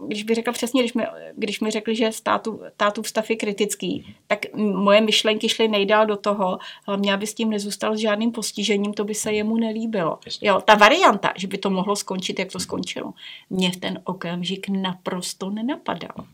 když 0.07 0.23
bych 0.23 0.35
řekla 0.35 0.53
přesně, 0.53 0.81
když 0.81 0.93
mi, 0.93 1.03
když 1.35 1.59
mi 1.59 1.71
řekli, 1.71 1.95
že 1.95 2.11
státu, 2.11 2.61
tátu 2.77 3.03
stav 3.03 3.29
je 3.29 3.35
kritický, 3.35 4.15
tak 4.27 4.55
moje 4.55 5.01
myšlenky 5.01 5.49
šly 5.49 5.67
nejdál 5.67 6.05
do 6.05 6.17
toho, 6.17 6.59
hlavně 6.87 7.13
aby 7.13 7.27
s 7.27 7.33
tím 7.33 7.49
nezůstal 7.49 7.95
s 7.95 7.99
žádným 7.99 8.31
postižením, 8.31 8.93
to 8.93 9.03
by 9.03 9.15
se 9.15 9.33
jemu 9.33 9.57
nelíbilo. 9.57 10.19
Jo, 10.41 10.61
ta 10.61 10.75
varianta, 10.75 11.33
že 11.37 11.47
by 11.47 11.57
to 11.57 11.69
mohlo 11.69 11.95
skončit, 11.95 12.39
jak 12.39 12.51
to 12.51 12.59
skončilo, 12.59 13.13
mě 13.49 13.71
v 13.71 13.77
ten 13.77 14.01
okamžik 14.03 14.69
naprosto 14.69 15.49
nenapadalo. 15.49 16.27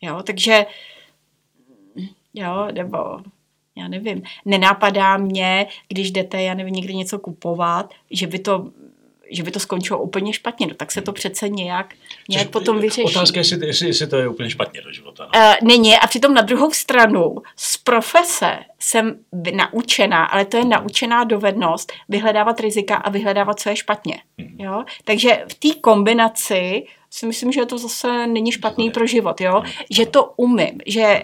Jo, 0.00 0.22
takže 0.22 0.66
jo, 2.34 2.66
nebo 2.72 2.98
já 3.76 3.88
nevím, 3.88 4.22
nenápadá 4.44 5.16
mě, 5.16 5.66
když 5.88 6.10
jdete, 6.10 6.42
já 6.42 6.54
nevím, 6.54 6.74
někdy 6.74 6.94
něco 6.94 7.18
kupovat, 7.18 7.94
že 8.10 8.26
by 8.26 8.38
to 8.38 8.70
že 9.34 9.42
by 9.42 9.50
to 9.50 9.60
skončilo 9.60 10.02
úplně 10.02 10.32
špatně, 10.32 10.66
no 10.66 10.74
tak 10.74 10.92
se 10.92 11.02
to 11.02 11.12
přece 11.12 11.48
nějak, 11.48 11.94
nějak 12.28 12.46
Což, 12.46 12.52
potom 12.52 12.80
vyřeší. 12.80 13.02
Otázka 13.02 13.36
je, 13.36 13.40
jestli, 13.40 13.66
jestli, 13.66 13.86
jestli 13.86 14.06
to 14.06 14.16
je 14.16 14.28
úplně 14.28 14.50
špatně 14.50 14.82
do 14.82 14.92
života. 14.92 15.28
No. 15.34 15.40
Uh, 15.40 15.54
není 15.68 15.96
a 15.96 16.06
přitom 16.06 16.34
na 16.34 16.42
druhou 16.42 16.72
stranu 16.72 17.34
z 17.56 17.76
profese 17.76 18.58
jsem 18.78 19.18
naučená, 19.52 20.24
ale 20.24 20.44
to 20.44 20.56
je 20.56 20.64
naučená 20.64 21.24
dovednost 21.24 21.92
vyhledávat 22.08 22.60
rizika 22.60 22.96
a 22.96 23.10
vyhledávat, 23.10 23.60
co 23.60 23.68
je 23.68 23.76
špatně. 23.76 24.22
Hmm. 24.38 24.56
Jo? 24.58 24.84
Takže 25.04 25.44
v 25.48 25.54
té 25.54 25.80
kombinaci 25.80 26.86
si 27.10 27.26
myslím, 27.26 27.52
že 27.52 27.66
to 27.66 27.78
zase 27.78 28.26
není 28.26 28.52
špatný 28.52 28.90
pro 28.90 29.06
život, 29.06 29.40
jo? 29.40 29.62
že 29.90 30.06
to 30.06 30.32
umím, 30.36 30.78
že 30.86 31.22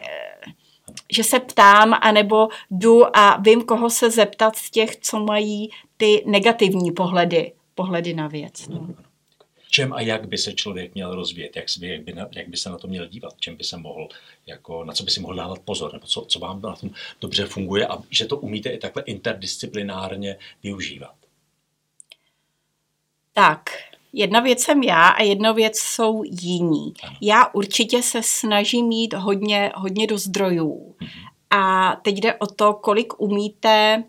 že 1.12 1.24
se 1.24 1.40
ptám, 1.40 1.94
anebo 2.00 2.48
jdu 2.70 3.16
a 3.16 3.36
vím, 3.40 3.62
koho 3.62 3.90
se 3.90 4.10
zeptat 4.10 4.56
z 4.56 4.70
těch, 4.70 4.96
co 4.96 5.20
mají 5.20 5.70
ty 5.96 6.22
negativní 6.26 6.92
pohledy 6.92 7.52
pohledy 7.80 8.14
na 8.14 8.28
věc. 8.28 8.68
No. 8.68 8.88
Čem 9.70 9.92
a 9.92 10.00
jak 10.00 10.28
by 10.28 10.38
se 10.38 10.52
člověk 10.52 10.94
měl 10.94 11.14
rozvíjet, 11.14 11.56
jak 11.56 11.64
by, 11.78 11.88
jak 11.88 12.02
by, 12.02 12.12
na, 12.12 12.28
jak 12.32 12.48
by 12.48 12.56
se 12.56 12.70
na 12.70 12.78
to 12.78 12.88
měl 12.88 13.06
dívat, 13.06 13.32
čem 13.38 13.56
by 13.56 13.64
se 13.64 13.76
mohl, 13.76 14.08
jako, 14.46 14.84
na 14.84 14.92
co 14.92 15.04
by 15.04 15.10
si 15.10 15.20
mohl 15.20 15.34
dávat 15.34 15.58
pozor, 15.58 15.92
nebo 15.92 16.06
co, 16.06 16.20
co 16.20 16.38
vám 16.38 16.62
na 16.62 16.76
tom 16.76 16.90
dobře 17.20 17.46
funguje 17.46 17.86
a 17.86 17.98
že 18.10 18.26
to 18.26 18.36
umíte 18.36 18.68
i 18.68 18.78
takhle 18.78 19.02
interdisciplinárně 19.02 20.36
využívat. 20.62 21.14
Tak, 23.32 23.70
jedna 24.12 24.40
věc 24.40 24.60
jsem 24.60 24.82
já 24.82 25.08
a 25.08 25.22
jedna 25.22 25.52
věc 25.52 25.78
jsou 25.78 26.22
jiní. 26.24 26.94
Ano. 27.02 27.16
Já 27.20 27.46
určitě 27.54 28.02
se 28.02 28.22
snažím 28.22 28.86
mít 28.86 29.14
hodně, 29.14 29.72
hodně 29.74 30.06
do 30.06 30.18
zdrojů. 30.18 30.94
Mhm. 31.00 31.10
A 31.50 31.96
teď 31.96 32.14
jde 32.14 32.34
o 32.34 32.46
to, 32.46 32.72
kolik 32.72 33.20
umíte 33.20 34.04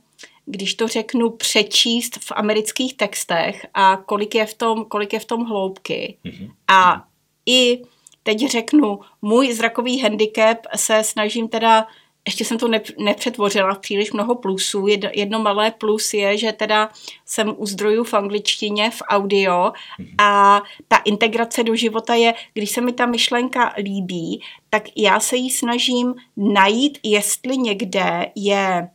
když 0.45 0.73
to 0.73 0.87
řeknu, 0.87 1.29
přečíst 1.29 2.17
v 2.17 2.31
amerických 2.35 2.97
textech 2.97 3.65
a 3.73 3.97
kolik 3.97 4.35
je 4.35 4.45
v 4.45 4.53
tom, 4.53 4.85
kolik 4.85 5.13
je 5.13 5.19
v 5.19 5.25
tom 5.25 5.45
hloubky. 5.45 6.17
Mm-hmm. 6.25 6.51
A 6.67 7.03
i 7.45 7.81
teď 8.23 8.51
řeknu, 8.51 8.99
můj 9.21 9.53
zrakový 9.53 9.99
handicap 9.99 10.57
se 10.75 11.03
snažím 11.03 11.47
teda 11.47 11.87
ještě 12.27 12.45
jsem 12.45 12.57
to 12.57 12.67
nepřetvořila 12.99 13.73
v 13.73 13.79
příliš 13.79 14.11
mnoho 14.11 14.35
plusů. 14.35 14.87
Jedno 15.13 15.39
malé 15.39 15.71
plus 15.71 16.13
je, 16.13 16.37
že 16.37 16.51
teda 16.51 16.89
jsem 17.25 17.55
u 17.57 17.65
zdrojů 17.65 18.03
v 18.03 18.13
angličtině, 18.13 18.91
v 18.91 19.01
audio 19.07 19.71
mhm. 19.99 20.09
a 20.17 20.61
ta 20.87 20.97
integrace 20.97 21.63
do 21.63 21.75
života 21.75 22.15
je, 22.15 22.33
když 22.53 22.71
se 22.71 22.81
mi 22.81 22.93
ta 22.93 23.05
myšlenka 23.05 23.73
líbí, 23.77 24.41
tak 24.69 24.83
já 24.95 25.19
se 25.19 25.35
jí 25.35 25.49
snažím 25.49 26.13
najít, 26.37 26.99
jestli 27.03 27.57
někde 27.57 28.31
je 28.35 28.89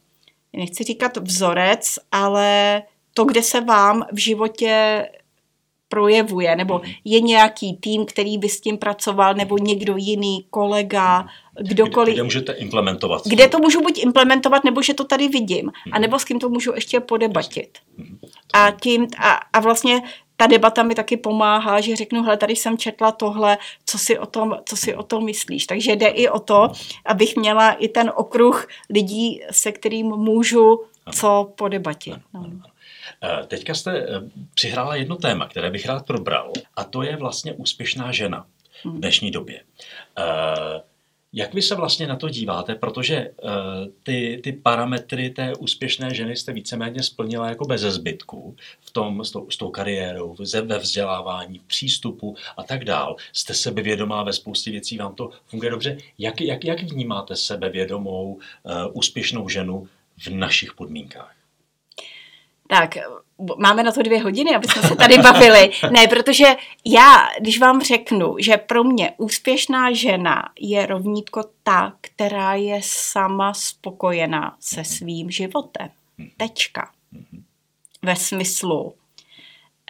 nechci 0.57 0.85
říkat 0.85 1.17
vzorec, 1.17 1.99
ale 2.13 2.83
to, 3.15 3.25
kde 3.25 3.43
se 3.43 3.61
vám 3.61 4.07
v 4.13 4.19
životě 4.19 5.07
projevuje, 5.89 6.57
nebo 6.57 6.79
mhm. 6.79 6.93
je 7.05 7.21
nějaký 7.21 7.77
tým, 7.77 8.07
který 8.07 8.39
by 8.39 8.49
s 8.49 8.61
tím 8.61 8.79
pracoval, 8.79 9.35
nebo 9.35 9.59
někdo 9.59 9.95
jiný, 9.97 10.47
kolega, 10.51 11.27
kdokoliv. 11.61 12.09
Kde, 12.09 12.15
kde 12.15 12.23
můžete 12.23 12.53
implementovat? 12.53 13.23
Kde 13.27 13.49
to 13.49 13.59
můžu 13.59 13.83
buď 13.83 14.03
implementovat, 14.03 14.65
nebo 14.65 14.83
že 14.83 14.95
to 14.95 15.05
tady 15.05 15.29
vidím, 15.29 15.73
a 15.93 15.99
nebo 15.99 16.19
s 16.19 16.25
kým 16.25 16.39
to 16.39 16.49
můžu 16.49 16.73
ještě 16.75 17.01
podebatit. 17.01 17.79
Mhm. 17.97 18.19
A, 18.55 18.71
tím, 18.71 19.07
a, 19.19 19.33
a 19.53 19.61
vlastně 19.61 20.03
ta 20.37 20.47
debata 20.47 20.83
mi 20.83 20.95
taky 20.95 21.17
pomáhá, 21.17 21.81
že 21.81 21.97
řeknu, 21.97 22.23
hele, 22.23 22.37
tady 22.37 22.57
jsem 22.57 22.79
četla 22.79 23.13
tohle, 23.13 23.59
co 23.87 23.99
si 23.99 24.19
o 24.19 24.27
tom, 24.27 24.57
co 24.65 24.77
si 24.77 24.95
o 24.95 25.03
tom 25.03 25.25
myslíš. 25.25 25.67
Takže 25.67 25.93
jde 25.93 26.07
i 26.07 26.29
o 26.29 26.39
to, 26.39 26.73
abych 27.05 27.37
měla 27.37 27.73
i 27.73 27.89
ten 27.89 28.13
okruh 28.17 28.69
lidí, 28.91 29.43
se 29.51 29.73
kterým 29.73 30.07
můžu 30.07 30.81
co 31.13 31.53
po 31.57 31.69
debatě. 31.69 32.21
No. 32.35 32.47
Eh, 33.23 33.47
teďka 33.47 33.75
jste 33.75 33.99
eh, 33.99 34.07
přihrála 34.55 34.97
jedno 34.97 35.17
téma, 35.17 35.49
které 35.49 35.71
bych 35.71 35.87
rád 35.87 36.07
probral, 36.07 36.53
a 36.77 36.85
to 36.85 37.03
je 37.03 37.17
vlastně 37.17 37.53
úspěšná 37.53 38.13
žena 38.13 38.47
v 38.83 38.85
hmm. 38.85 39.01
dnešní 39.01 39.31
době. 39.31 39.61
Jak 41.39 41.55
vy 41.55 41.63
se 41.63 41.75
vlastně 41.75 42.07
na 42.07 42.17
to 42.17 42.29
díváte, 42.29 42.75
protože 42.75 43.31
uh, 43.31 43.51
ty, 44.03 44.41
ty 44.45 44.53
parametry 44.53 45.31
té 45.31 45.53
úspěšné 45.59 46.15
ženy 46.15 46.37
jste 46.37 46.53
víceméně 46.53 47.03
splnila 47.03 47.49
jako 47.49 47.65
bez 47.65 47.81
zbytku 47.81 48.57
v 48.81 48.91
tom, 48.91 49.25
s 49.25 49.31
tou, 49.31 49.51
s 49.51 49.57
tou 49.57 49.71
kariérou, 49.71 50.37
ve 50.65 50.79
vzdělávání, 50.79 51.59
v 51.59 51.63
přístupu 51.63 52.37
a 52.57 52.63
tak 52.63 52.85
dál. 52.85 53.17
Jste 53.33 53.55
sebevědomá 53.55 54.23
ve 54.23 54.33
spoustě 54.33 54.71
věcí, 54.71 54.99
vám 54.99 55.15
to 55.15 55.31
funguje 55.47 55.71
dobře. 55.71 55.99
Jak, 56.19 56.41
jak, 56.41 56.65
jak 56.65 56.83
vnímáte 56.83 57.37
sebevědomou, 57.37 58.35
uh, 58.35 58.41
úspěšnou 58.93 59.49
ženu 59.49 59.89
v 60.19 60.29
našich 60.29 60.75
podmínkách? 60.75 61.35
Tak, 62.69 62.97
máme 63.59 63.83
na 63.83 63.93
to 63.93 64.03
dvě 64.03 64.23
hodiny, 64.23 64.55
aby 64.55 64.69
jsme 64.69 64.83
se 64.83 64.97
tady 64.97 65.19
bavili. 65.19 65.71
Ne, 65.91 66.09
protože 66.09 66.57
já, 66.85 67.29
když 67.41 67.59
vám 67.59 67.83
řeknu, 67.83 68.37
že 68.39 68.57
pro 68.57 68.85
mě 68.85 69.13
úspěšná 69.17 69.93
žena 69.93 70.49
je 70.61 70.87
rovnítko 70.87 71.45
ta, 71.63 71.93
která 72.01 72.55
je 72.55 72.81
sama 72.83 73.55
spokojená 73.55 74.57
se 74.61 74.85
svým 74.85 75.31
životem. 75.31 75.89
Tečka. 76.37 76.91
Ve 78.03 78.17
smyslu, 78.17 78.95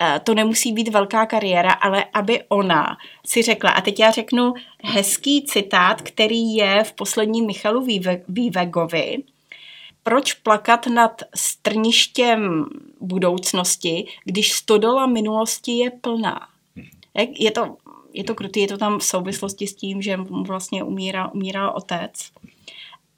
eh, 0.00 0.20
to 0.24 0.34
nemusí 0.34 0.72
být 0.72 0.88
velká 0.88 1.26
kariéra, 1.26 1.72
ale 1.72 2.04
aby 2.12 2.42
ona 2.48 2.96
si 3.26 3.42
řekla, 3.42 3.70
a 3.70 3.80
teď 3.80 4.00
já 4.00 4.10
řeknu 4.10 4.54
hezký 4.84 5.44
citát, 5.46 6.02
který 6.02 6.54
je 6.54 6.84
v 6.84 6.92
posledním 6.92 7.46
Michalu 7.46 7.86
Vývegovi, 8.28 9.22
proč 10.06 10.32
plakat 10.32 10.86
nad 10.86 11.22
strništěm 11.34 12.64
budoucnosti, 13.00 14.06
když 14.24 14.52
stodola 14.52 15.06
minulosti 15.06 15.72
je 15.72 15.90
plná? 15.90 16.48
Je 17.38 17.50
to, 17.50 17.76
je 18.12 18.24
to 18.24 18.34
krutý, 18.34 18.60
je 18.60 18.68
to 18.68 18.78
tam 18.78 18.98
v 18.98 19.04
souvislosti 19.04 19.66
s 19.66 19.74
tím, 19.74 20.02
že 20.02 20.16
mu 20.16 20.44
vlastně 20.44 20.84
umírá, 20.84 21.28
umírá 21.34 21.70
otec. 21.70 22.30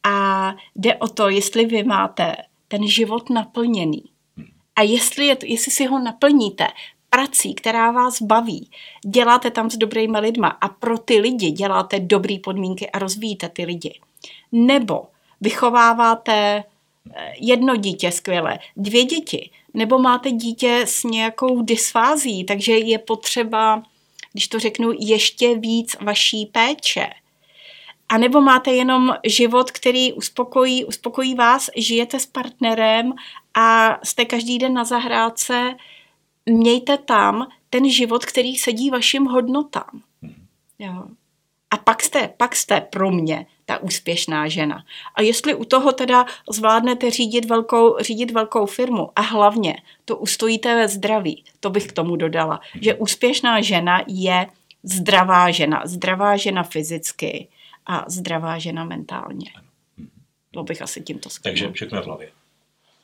A 0.06 0.54
jde 0.76 0.96
o 0.96 1.08
to, 1.08 1.28
jestli 1.28 1.64
vy 1.64 1.82
máte 1.82 2.36
ten 2.68 2.88
život 2.88 3.30
naplněný. 3.30 4.04
A 4.76 4.82
jestli, 4.82 5.26
je 5.26 5.36
to, 5.36 5.46
jestli 5.46 5.72
si 5.72 5.86
ho 5.86 5.98
naplníte 5.98 6.66
prací, 7.10 7.54
která 7.54 7.90
vás 7.90 8.22
baví, 8.22 8.70
děláte 9.06 9.50
tam 9.50 9.70
s 9.70 9.76
dobrýma 9.76 10.18
lidma 10.18 10.48
a 10.48 10.68
pro 10.68 10.98
ty 10.98 11.20
lidi 11.20 11.50
děláte 11.50 12.00
dobré 12.00 12.36
podmínky 12.44 12.90
a 12.90 12.98
rozvíjíte 12.98 13.48
ty 13.48 13.64
lidi. 13.64 14.00
Nebo 14.52 15.06
vychováváte 15.40 16.64
jedno 17.40 17.76
dítě 17.76 18.12
skvěle, 18.12 18.58
dvě 18.76 19.04
děti, 19.04 19.50
nebo 19.74 19.98
máte 19.98 20.30
dítě 20.30 20.82
s 20.86 21.04
nějakou 21.04 21.62
dysfází, 21.62 22.44
takže 22.44 22.78
je 22.78 22.98
potřeba, 22.98 23.82
když 24.32 24.48
to 24.48 24.58
řeknu, 24.58 24.92
ještě 24.98 25.54
víc 25.58 25.96
vaší 26.00 26.46
péče. 26.46 27.10
A 28.08 28.18
nebo 28.18 28.40
máte 28.40 28.72
jenom 28.72 29.14
život, 29.26 29.70
který 29.70 30.12
uspokojí, 30.12 30.84
uspokojí 30.84 31.34
vás, 31.34 31.70
žijete 31.76 32.20
s 32.20 32.26
partnerem 32.26 33.12
a 33.54 33.98
jste 34.04 34.24
každý 34.24 34.58
den 34.58 34.74
na 34.74 34.84
zahrádce, 34.84 35.74
mějte 36.46 36.98
tam 36.98 37.48
ten 37.70 37.90
život, 37.90 38.24
který 38.24 38.56
sedí 38.56 38.90
vašim 38.90 39.24
hodnotám. 39.24 40.02
Hmm. 40.22 40.46
Jo. 40.78 41.04
A 41.70 41.76
pak 41.76 42.02
jste, 42.02 42.28
pak 42.36 42.56
jste 42.56 42.80
pro 42.80 43.10
mě 43.10 43.46
ta 43.68 43.78
úspěšná 43.78 44.48
žena. 44.48 44.84
A 45.14 45.22
jestli 45.22 45.54
u 45.54 45.64
toho 45.64 45.92
teda 45.92 46.26
zvládnete 46.50 47.10
řídit 47.10 47.44
velkou, 47.44 47.98
řídit 48.00 48.30
velkou 48.30 48.66
firmu 48.66 49.10
a 49.16 49.20
hlavně 49.20 49.76
to 50.04 50.16
ustojíte 50.16 50.74
ve 50.74 50.88
zdraví, 50.88 51.44
to 51.60 51.70
bych 51.70 51.86
k 51.86 51.92
tomu 51.92 52.16
dodala, 52.16 52.60
že 52.80 52.94
úspěšná 52.94 53.60
žena 53.60 54.02
je 54.06 54.46
zdravá 54.82 55.50
žena. 55.50 55.82
Zdravá 55.84 56.36
žena 56.36 56.62
fyzicky 56.62 57.48
a 57.86 58.04
zdravá 58.08 58.58
žena 58.58 58.84
mentálně. 58.84 59.50
To 60.50 60.62
bych 60.62 60.82
asi 60.82 61.00
tímto 61.00 61.30
skvěl. 61.30 61.52
Takže 61.52 61.72
všechno 61.72 62.02
v 62.02 62.04
hlavě. 62.04 62.30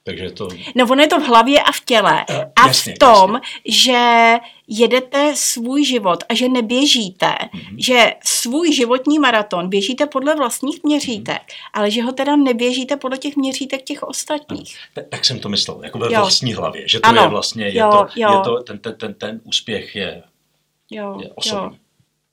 Takže 0.06 0.30
to... 0.30 0.48
No 0.74 0.84
ono 0.90 1.02
je 1.02 1.08
to 1.08 1.20
v 1.20 1.22
hlavě 1.22 1.60
a 1.60 1.72
v 1.72 1.80
těle. 1.84 2.24
Uh, 2.30 2.36
a 2.36 2.66
jasně, 2.66 2.94
v 2.94 2.98
tom, 2.98 3.34
jasně. 3.34 3.72
že 3.72 4.34
jedete 4.68 5.32
svůj 5.36 5.84
život 5.84 6.24
a 6.28 6.34
že 6.34 6.48
neběžíte, 6.48 7.26
mm-hmm. 7.26 7.74
že 7.78 8.14
svůj 8.24 8.74
životní 8.74 9.18
maraton 9.18 9.68
běžíte 9.68 10.06
podle 10.06 10.34
vlastních 10.34 10.84
měřítek, 10.84 11.42
mm-hmm. 11.42 11.70
ale 11.72 11.90
že 11.90 12.02
ho 12.02 12.12
teda 12.12 12.36
neběžíte 12.36 12.96
podle 12.96 13.18
těch 13.18 13.36
měřítek 13.36 13.82
těch 13.82 14.02
ostatních. 14.02 14.76
Tak, 14.94 15.08
tak 15.08 15.24
jsem 15.24 15.38
to 15.38 15.48
myslel, 15.48 15.80
jako 15.84 15.98
ve 15.98 16.06
jo. 16.06 16.20
vlastní 16.20 16.54
hlavě, 16.54 16.88
že 16.88 17.00
to 17.00 17.08
ano. 17.08 17.22
je 17.22 17.28
vlastně, 17.28 17.64
je 17.64 17.78
jo, 17.78 17.90
to, 17.90 18.20
jo. 18.20 18.30
Je 18.32 18.40
to 18.44 18.62
ten, 18.62 18.78
ten, 18.78 18.94
ten, 18.94 19.14
ten 19.14 19.40
úspěch 19.44 19.96
je, 19.96 20.22
jo, 20.90 21.18
je 21.22 21.30
osobní. 21.34 21.64
Jo. 21.64 21.72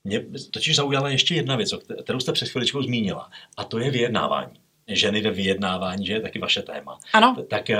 Mě 0.03 0.25
totiž 0.51 0.75
zaujala 0.75 1.09
ještě 1.09 1.35
jedna 1.35 1.55
věc, 1.55 1.73
kterou 2.03 2.19
jste 2.19 2.31
před 2.31 2.49
chviličkou 2.49 2.81
zmínila, 2.81 3.29
a 3.57 3.63
to 3.63 3.79
je 3.79 3.91
vyjednávání 3.91 4.60
ženy 4.95 5.21
ve 5.21 5.31
vyjednávání, 5.31 6.05
že 6.05 6.13
je 6.13 6.21
taky 6.21 6.39
vaše 6.39 6.61
téma. 6.61 6.99
Ano. 7.13 7.35
Tak 7.47 7.69
eh, 7.69 7.79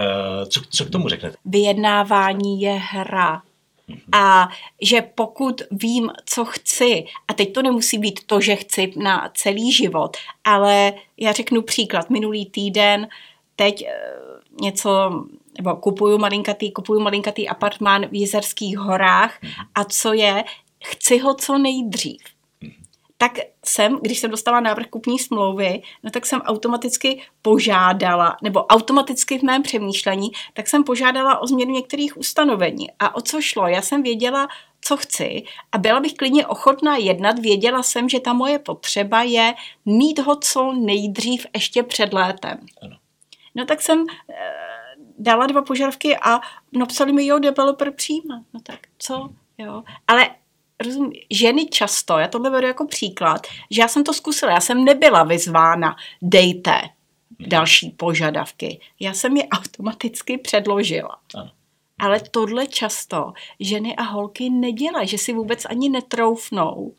co, 0.50 0.62
co 0.69 0.86
k 0.86 0.89
tomu 0.89 1.10
řeknete? 1.10 1.38
Vyjednávání 1.45 2.62
je 2.62 2.71
hra. 2.71 3.41
Mhm. 3.88 4.00
A 4.12 4.50
že 4.82 5.02
pokud 5.02 5.62
vím, 5.71 6.12
co 6.26 6.45
chci, 6.45 7.06
a 7.28 7.34
teď 7.34 7.54
to 7.54 7.62
nemusí 7.62 7.97
být 7.97 8.19
to, 8.26 8.41
že 8.41 8.56
chci 8.56 8.93
na 8.97 9.32
celý 9.34 9.71
život, 9.71 10.17
ale 10.43 10.93
já 11.17 11.32
řeknu 11.32 11.62
příklad. 11.62 12.10
Minulý 12.10 12.45
týden 12.45 13.08
teď 13.56 13.82
eh, 13.82 13.93
něco, 14.62 15.12
nebo 15.58 15.76
kupuju 15.76 16.17
malinkatý, 16.17 16.71
kupuju 16.71 17.00
malinkatý 17.00 17.50
apartmán 17.50 18.06
v 18.06 18.15
Jizerských 18.15 18.78
horách 18.78 19.41
mhm. 19.41 19.52
a 19.76 19.84
co 19.84 20.13
je, 20.13 20.43
chci 20.84 21.17
ho 21.17 21.34
co 21.34 21.58
nejdřív 21.58 22.21
tak 23.21 23.38
jsem, 23.72 24.00
když 24.02 24.20
jsem 24.20 24.32
dostala 24.32 24.60
návrh 24.60 24.88
kupní 24.88 25.20
smlouvy, 25.20 25.82
no 26.04 26.12
tak 26.12 26.26
jsem 26.26 26.42
automaticky 26.42 27.22
požádala, 27.42 28.38
nebo 28.44 28.66
automaticky 28.66 29.40
v 29.40 29.44
mém 29.44 29.64
přemýšlení, 29.64 30.32
tak 30.54 30.68
jsem 30.68 30.84
požádala 30.84 31.40
o 31.40 31.48
změnu 31.48 31.72
některých 31.72 32.18
ustanovení. 32.18 32.92
A 33.00 33.16
o 33.16 33.22
co 33.22 33.42
šlo? 33.42 33.68
Já 33.68 33.82
jsem 33.82 34.04
věděla, 34.04 34.48
co 34.82 34.98
chci 34.98 35.44
a 35.72 35.78
byla 35.78 36.00
bych 36.00 36.14
klidně 36.14 36.48
ochotná 36.48 36.98
jednat. 36.98 37.40
Věděla 37.40 37.84
jsem, 37.84 38.10
že 38.10 38.20
ta 38.20 38.34
moje 38.34 38.60
potřeba 38.60 39.24
je 39.24 39.54
mít 39.86 40.20
ho 40.20 40.36
co 40.36 40.74
nejdřív 40.74 41.46
ještě 41.56 41.84
před 41.84 42.14
létem. 42.14 42.58
Ano. 42.82 42.96
No 43.56 43.66
tak 43.66 43.82
jsem 43.82 44.00
e, 44.00 44.06
dala 45.18 45.48
dva 45.48 45.62
požadavky 45.62 46.18
a 46.18 46.40
napsali 46.72 47.14
mi, 47.14 47.26
jo, 47.26 47.40
developer 47.40 47.92
přijímá. 47.92 48.44
No 48.54 48.60
tak 48.60 48.80
co? 48.98 49.30
Jo. 49.58 49.84
Ale 50.08 50.30
rozum, 50.82 51.12
ženy 51.32 51.65
často, 51.65 52.17
já 52.17 52.28
tohle 52.28 52.50
beru 52.50 52.67
jako 52.67 52.86
příklad, 52.86 53.48
že 53.70 53.82
já 53.82 53.88
jsem 53.88 54.04
to 54.04 54.13
zkusila, 54.13 54.52
já 54.52 54.60
jsem 54.60 54.86
nebyla 54.86 55.24
vyzvána, 55.24 55.96
dejte 56.22 56.82
další 57.48 57.89
požadavky. 57.89 58.80
Já 59.00 59.13
jsem 59.13 59.38
je 59.38 59.48
automaticky 59.48 60.38
předložila. 60.38 61.17
Ano. 61.36 61.52
Ale 62.00 62.20
tohle 62.32 62.67
často 62.67 63.34
ženy 63.60 63.96
a 63.96 64.04
holky 64.04 64.50
nedělají, 64.50 65.08
že 65.08 65.17
si 65.17 65.34
vůbec 65.34 65.65
ani 65.65 65.89
netroufnou 65.89 66.94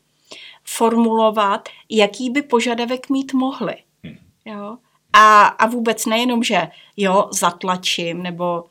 formulovat, 0.63 1.69
jaký 1.89 2.29
by 2.29 2.41
požadavek 2.41 3.09
mít 3.09 3.33
mohli. 3.33 3.75
Hmm. 4.03 4.17
Jo? 4.45 4.77
A, 5.13 5.45
a 5.45 5.65
vůbec 5.67 6.05
nejenom, 6.05 6.43
že 6.43 6.67
jo, 6.97 7.29
zatlačím, 7.31 8.23
nebo, 8.23 8.63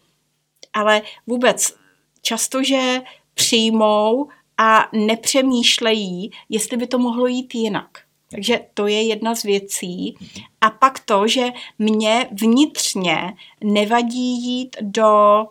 ale 0.73 1.03
vůbec 1.27 1.75
často, 2.23 2.65
že 2.65 3.03
přijmou 3.35 4.29
a 4.65 4.89
nepřemýšlejí, 4.93 6.31
jestli 6.49 6.77
by 6.77 6.87
to 6.87 6.99
mohlo 6.99 7.27
jít 7.27 7.55
jinak. 7.55 7.89
Takže 8.31 8.61
to 8.75 8.87
je 8.87 9.03
jedna 9.03 9.35
z 9.35 9.43
věcí. 9.43 10.15
A 10.61 10.71
pak 10.71 11.01
to, 11.01 11.29
že 11.29 11.47
mě 11.79 12.29
vnitřně 12.33 13.35
nevadí 13.65 14.45
jít 14.47 14.77
do 14.81 15.47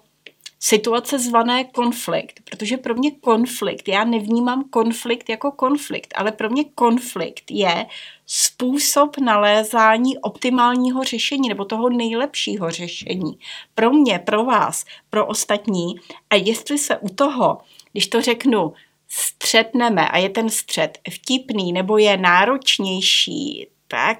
situace 0.60 1.20
zvané 1.20 1.64
konflikt, 1.64 2.42
protože 2.50 2.78
pro 2.78 2.96
mě 2.96 3.12
konflikt, 3.12 3.88
já 3.88 4.04
nevnímám 4.04 4.64
konflikt 4.70 5.30
jako 5.30 5.52
konflikt, 5.52 6.14
ale 6.18 6.32
pro 6.32 6.50
mě 6.50 6.64
konflikt 6.64 7.52
je 7.52 7.86
způsob 8.26 9.18
nalézání 9.18 10.18
optimálního 10.18 11.04
řešení 11.04 11.50
nebo 11.50 11.66
toho 11.66 11.90
nejlepšího 11.90 12.72
řešení. 12.72 13.40
Pro 13.76 13.92
mě, 13.92 14.20
pro 14.20 14.46
vás, 14.46 14.86
pro 15.10 15.26
ostatní. 15.26 15.96
A 16.30 16.36
jestli 16.36 16.78
se 16.78 16.98
u 16.98 17.10
toho, 17.10 17.58
když 17.92 18.08
to 18.08 18.22
řeknu, 18.22 18.74
střetneme 19.12 20.10
a 20.10 20.18
je 20.18 20.30
ten 20.30 20.50
střet 20.50 20.98
vtipný 21.12 21.74
nebo 21.74 21.98
je 21.98 22.18
náročnější, 22.18 23.68
tak 23.88 24.18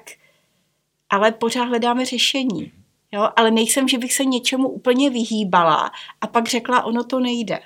ale 1.10 1.32
pořád 1.32 1.64
hledáme 1.64 2.04
řešení. 2.04 2.72
Jo? 3.12 3.28
Ale 3.36 3.50
nejsem, 3.50 3.88
že 3.88 3.98
bych 3.98 4.14
se 4.14 4.24
něčemu 4.24 4.68
úplně 4.68 5.10
vyhýbala 5.10 5.90
a 6.20 6.26
pak 6.26 6.48
řekla, 6.48 6.84
ono 6.84 7.04
to 7.04 7.20
nejde. 7.20 7.60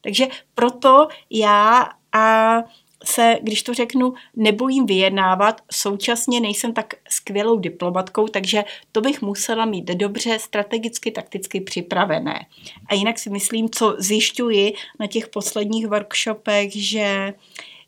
Takže 0.00 0.26
proto 0.54 1.08
já 1.30 1.88
a 2.12 2.56
se, 3.04 3.38
když 3.42 3.62
to 3.62 3.74
řeknu, 3.74 4.14
nebojím 4.36 4.86
vyjednávat, 4.86 5.60
současně 5.72 6.40
nejsem 6.40 6.72
tak 6.72 6.94
skvělou 7.08 7.58
diplomatkou, 7.58 8.28
takže 8.28 8.64
to 8.92 9.00
bych 9.00 9.22
musela 9.22 9.64
mít 9.64 9.84
dobře 9.84 10.38
strategicky, 10.38 11.10
takticky 11.10 11.60
připravené. 11.60 12.46
A 12.86 12.94
jinak 12.94 13.18
si 13.18 13.30
myslím, 13.30 13.70
co 13.70 13.96
zjišťuji 13.98 14.74
na 15.00 15.06
těch 15.06 15.28
posledních 15.28 15.86
workshopech, 15.86 16.76
že 16.76 17.34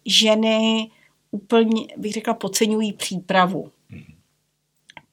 ženy 0.04 0.90
úplně, 1.30 1.86
bych 1.96 2.12
řekla, 2.12 2.34
podceňují 2.34 2.92
přípravu 2.92 3.70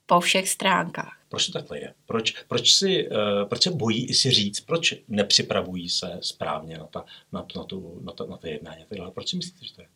po 0.05 0.19
všech 0.19 0.49
stránkách. 0.49 1.22
Proč 1.33 1.45
to 1.45 1.51
takhle 1.51 1.79
je? 1.79 1.93
Proč, 2.05 2.31
proč, 2.47 2.75
si, 2.75 3.09
uh, 3.09 3.15
proč 3.49 3.63
se 3.63 3.71
bojí 3.71 4.05
i 4.05 4.13
si 4.13 4.31
říct, 4.31 4.59
proč 4.59 4.93
nepřipravují 5.07 5.89
se 5.89 6.17
správně 6.21 6.77
na, 6.77 6.85
ta, 6.85 7.05
na, 7.31 7.45
na, 7.55 7.63
tu, 7.63 7.99
na, 8.03 8.11
ta, 8.11 8.25
na 8.25 8.37
to 8.37 8.47
jednání? 8.47 8.85
Proč 9.13 9.29
si 9.29 9.35
myslíte, 9.35 9.65
že 9.65 9.73
to 9.73 9.81
je? 9.81 9.87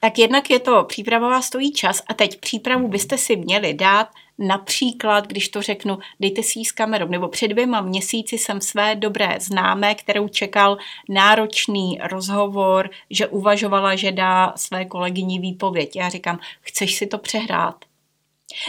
tak 0.00 0.18
jednak 0.18 0.50
je 0.50 0.58
to, 0.58 0.84
příprava 0.84 1.28
vás 1.28 1.46
stojí 1.46 1.72
čas 1.72 2.02
a 2.06 2.14
teď 2.14 2.40
přípravu 2.40 2.88
byste 2.88 3.18
si 3.18 3.36
měli 3.36 3.74
dát 3.74 4.08
například, 4.38 5.26
když 5.26 5.48
to 5.48 5.62
řeknu, 5.62 5.98
dejte 6.20 6.42
si 6.42 6.58
ji 6.58 6.64
s 6.64 6.72
kamerou, 6.72 7.08
nebo 7.08 7.28
před 7.28 7.48
dvěma 7.48 7.80
měsíci 7.80 8.38
jsem 8.38 8.60
své 8.60 8.96
dobré 8.96 9.36
známé, 9.40 9.94
kterou 9.94 10.28
čekal 10.28 10.78
náročný 11.08 11.98
rozhovor, 12.02 12.90
že 13.10 13.26
uvažovala, 13.26 13.96
že 13.96 14.12
dá 14.12 14.52
své 14.56 14.84
kolegyni 14.84 15.38
výpověď. 15.38 15.96
Já 15.96 16.08
říkám, 16.08 16.38
chceš 16.60 16.94
si 16.94 17.06
to 17.06 17.18
přehrát? 17.18 17.87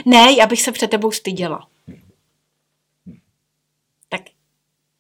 Ne, 0.06 0.34
já 0.38 0.48
bych 0.48 0.62
se 0.62 0.72
před 0.72 0.90
tebou 0.92 1.12
styděla. 1.12 1.68
Tak 4.10 4.22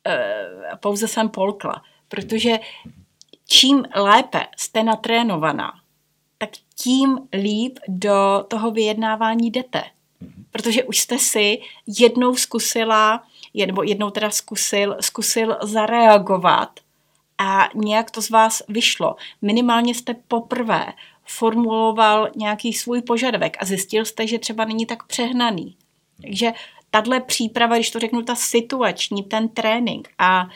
e, 0.07 0.49
pouze 0.79 1.07
jsem 1.07 1.29
polkla, 1.29 1.83
protože 2.07 2.59
čím 3.45 3.85
lépe 3.95 4.47
jste 4.57 4.83
natrénovaná, 4.83 5.73
tak 6.37 6.49
tím 6.75 7.19
líp 7.33 7.79
do 7.87 8.45
toho 8.47 8.71
vyjednávání 8.71 9.51
jdete. 9.51 9.83
Protože 10.51 10.83
už 10.83 10.99
jste 10.99 11.19
si 11.19 11.61
jednou 11.99 12.35
zkusila, 12.35 13.23
nebo 13.65 13.83
jednou 13.83 14.09
teda 14.09 14.29
zkusil, 14.29 14.97
zkusil 15.01 15.57
zareagovat 15.61 16.79
a 17.37 17.69
nějak 17.75 18.11
to 18.11 18.21
z 18.21 18.29
vás 18.29 18.63
vyšlo. 18.67 19.15
Minimálně 19.41 19.95
jste 19.95 20.13
poprvé 20.27 20.93
formuloval 21.29 22.29
nějaký 22.35 22.73
svůj 22.73 23.01
požadavek 23.01 23.57
a 23.59 23.65
zjistil 23.65 24.05
jste, 24.05 24.27
že 24.27 24.39
třeba 24.39 24.65
není 24.65 24.85
tak 24.85 25.03
přehnaný. 25.03 25.75
Takže 26.21 26.51
tahle 26.91 27.19
příprava, 27.19 27.75
když 27.75 27.91
to 27.91 27.99
řeknu, 27.99 28.21
ta 28.21 28.35
situační, 28.35 29.23
ten 29.23 29.49
trénink 29.49 30.09
a 30.17 30.43
uh, 30.43 30.51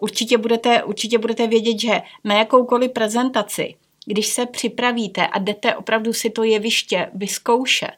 určitě 0.00 0.38
budete, 0.38 0.82
určitě 0.82 1.18
budete 1.18 1.46
vědět, 1.46 1.80
že 1.80 2.02
na 2.24 2.34
jakoukoliv 2.34 2.92
prezentaci 2.92 3.74
když 4.06 4.26
se 4.26 4.46
připravíte 4.46 5.26
a 5.26 5.38
jdete 5.38 5.74
opravdu 5.74 6.12
si 6.12 6.30
to 6.30 6.44
jeviště 6.44 7.10
vyzkoušet, 7.14 7.90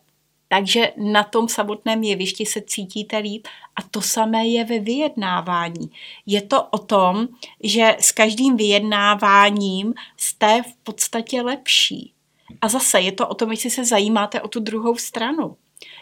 takže 0.52 0.92
na 0.96 1.24
tom 1.24 1.48
samotném 1.48 2.02
jevišti 2.02 2.46
se 2.46 2.60
cítíte 2.60 3.18
líp 3.18 3.48
a 3.76 3.82
to 3.82 4.02
samé 4.02 4.46
je 4.46 4.64
ve 4.64 4.78
vyjednávání. 4.78 5.90
Je 6.26 6.42
to 6.42 6.62
o 6.62 6.78
tom, 6.78 7.28
že 7.62 7.96
s 8.00 8.12
každým 8.12 8.56
vyjednáváním 8.56 9.94
jste 10.16 10.62
v 10.62 10.76
podstatě 10.82 11.42
lepší. 11.42 12.12
A 12.60 12.68
zase 12.68 13.00
je 13.00 13.12
to 13.12 13.28
o 13.28 13.34
tom, 13.34 13.50
jestli 13.50 13.70
se 13.70 13.84
zajímáte 13.84 14.40
o 14.40 14.48
tu 14.48 14.60
druhou 14.60 14.96
stranu 14.96 15.56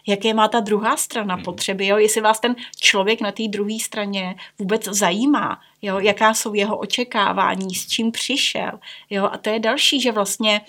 jaké 0.07 0.35
má 0.35 0.49
ta 0.49 0.61
druhá 0.61 0.97
strana 0.97 1.37
mhm. 1.37 1.45
potřeby, 1.45 1.87
jo? 1.87 1.99
jestli 1.99 2.21
vás 2.21 2.41
ten 2.41 2.57
člověk 2.77 3.21
na 3.21 3.33
té 3.33 3.49
druhé 3.49 3.79
straně 3.83 4.35
vůbec 4.59 4.85
zajímá, 4.85 5.61
jo? 5.83 5.99
jaká 5.99 6.35
jsou 6.35 6.55
jeho 6.55 6.77
očekávání, 6.77 7.75
s 7.75 7.87
čím 7.87 8.13
přišel. 8.13 8.81
Jo? 9.11 9.29
A 9.33 9.39
to 9.39 9.51
je 9.51 9.59
další, 9.59 10.01
že 10.01 10.13
vlastně 10.13 10.61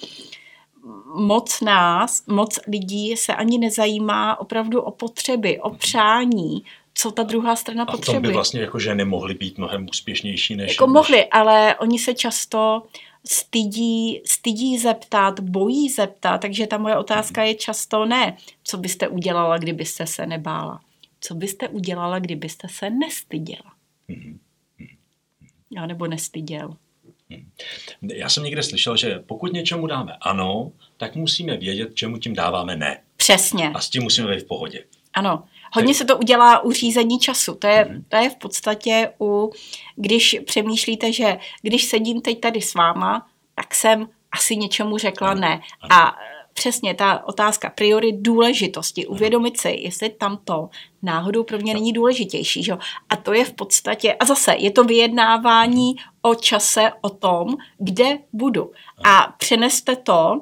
moc 1.16 1.62
nás, 1.62 2.26
moc 2.28 2.60
lidí 2.68 3.18
se 3.18 3.36
ani 3.36 3.58
nezajímá 3.58 4.40
opravdu 4.40 4.82
o 4.82 4.92
potřeby, 4.92 5.60
o 5.60 5.70
mhm. 5.70 5.78
přání, 5.78 6.64
co 6.94 7.12
ta 7.12 7.24
druhá 7.24 7.56
strana 7.56 7.86
potřebuje. 7.86 8.18
A 8.18 8.20
v 8.20 8.22
tom 8.22 8.30
by 8.30 8.34
vlastně 8.34 8.62
jako 8.62 8.80
ženy 8.80 9.06
mohly 9.06 9.34
být 9.34 9.58
mnohem 9.58 9.88
úspěšnější 9.90 10.56
než... 10.56 10.70
Jako 10.72 10.88
než... 10.88 10.94
mohly, 10.94 11.26
ale 11.26 11.76
oni 11.76 12.00
se 12.00 12.14
často 12.14 12.84
stydí, 13.26 14.22
stydí 14.26 14.78
zeptat, 14.78 15.40
bojí 15.40 15.90
zeptat, 15.90 16.38
takže 16.38 16.68
ta 16.68 16.78
moje 16.78 16.98
otázka 16.98 17.44
je 17.44 17.56
často 17.56 18.06
ne, 18.06 18.38
co 18.64 18.78
byste 18.78 19.08
udělala, 19.08 19.58
kdybyste 19.58 20.08
se 20.08 20.26
nebála. 20.26 20.82
Co 21.20 21.36
byste 21.36 21.68
udělala, 21.68 22.20
kdybyste 22.20 22.68
se 22.70 22.90
nestyděla? 22.90 23.74
Mm-hmm. 24.10 24.38
Já 25.72 25.86
nebo 25.86 26.08
nestyděl. 26.08 26.74
Já 28.02 28.30
jsem 28.30 28.44
někde 28.44 28.64
slyšel, 28.64 28.98
že 28.98 29.20
pokud 29.26 29.54
něčemu 29.54 29.88
dáme 29.88 30.18
ano, 30.22 30.72
tak 30.98 31.16
musíme 31.16 31.58
vědět, 31.58 31.96
čemu 31.96 32.18
tím 32.18 32.34
dáváme 32.34 32.76
ne. 32.76 33.02
Přesně. 33.18 33.72
A 33.74 33.80
s 33.80 33.90
tím 33.90 34.04
musíme 34.04 34.36
být 34.36 34.42
v 34.42 34.48
pohodě. 34.48 34.84
Ano. 35.14 35.44
Hodně 35.74 35.94
se 35.94 36.06
to 36.06 36.18
udělá 36.18 36.64
u 36.64 36.72
řízení 36.72 37.20
času. 37.20 37.56
To 37.56 37.68
je, 37.68 37.86
mm-hmm. 37.86 38.04
to 38.10 38.18
je 38.18 38.30
v 38.30 38.36
podstatě 38.36 39.10
u, 39.22 39.52
když 39.96 40.40
přemýšlíte, 40.46 41.14
že 41.14 41.38
když 41.62 41.84
sedím 41.84 42.22
teď 42.22 42.40
tady 42.40 42.62
s 42.62 42.74
váma, 42.74 43.28
tak 43.56 43.76
jsem 43.76 44.10
asi 44.32 44.58
něčemu 44.58 44.98
řekla 44.98 45.30
ano. 45.30 45.42
ne. 45.42 45.62
Ano. 45.82 46.12
Přesně 46.54 46.94
ta 46.94 47.28
otázka 47.28 47.70
priory 47.70 48.12
důležitosti, 48.12 49.08
uvědomit 49.08 49.60
si, 49.60 49.70
jestli 49.70 50.10
tam 50.10 50.40
to 50.44 50.70
náhodou 51.02 51.44
pro 51.44 51.58
mě 51.58 51.74
není 51.74 51.94
důležitější. 51.94 52.64
Že? 52.64 52.74
A 53.10 53.16
to 53.16 53.34
je 53.34 53.46
v 53.46 53.54
podstatě, 53.54 54.14
a 54.14 54.26
zase 54.26 54.56
je 54.58 54.72
to 54.72 54.84
vyjednávání 54.84 55.96
o 56.22 56.36
čase, 56.36 56.92
o 57.02 57.10
tom, 57.10 57.58
kde 57.78 58.20
budu. 58.34 58.72
A 59.04 59.36
přeneste 59.38 59.96
to, 59.96 60.42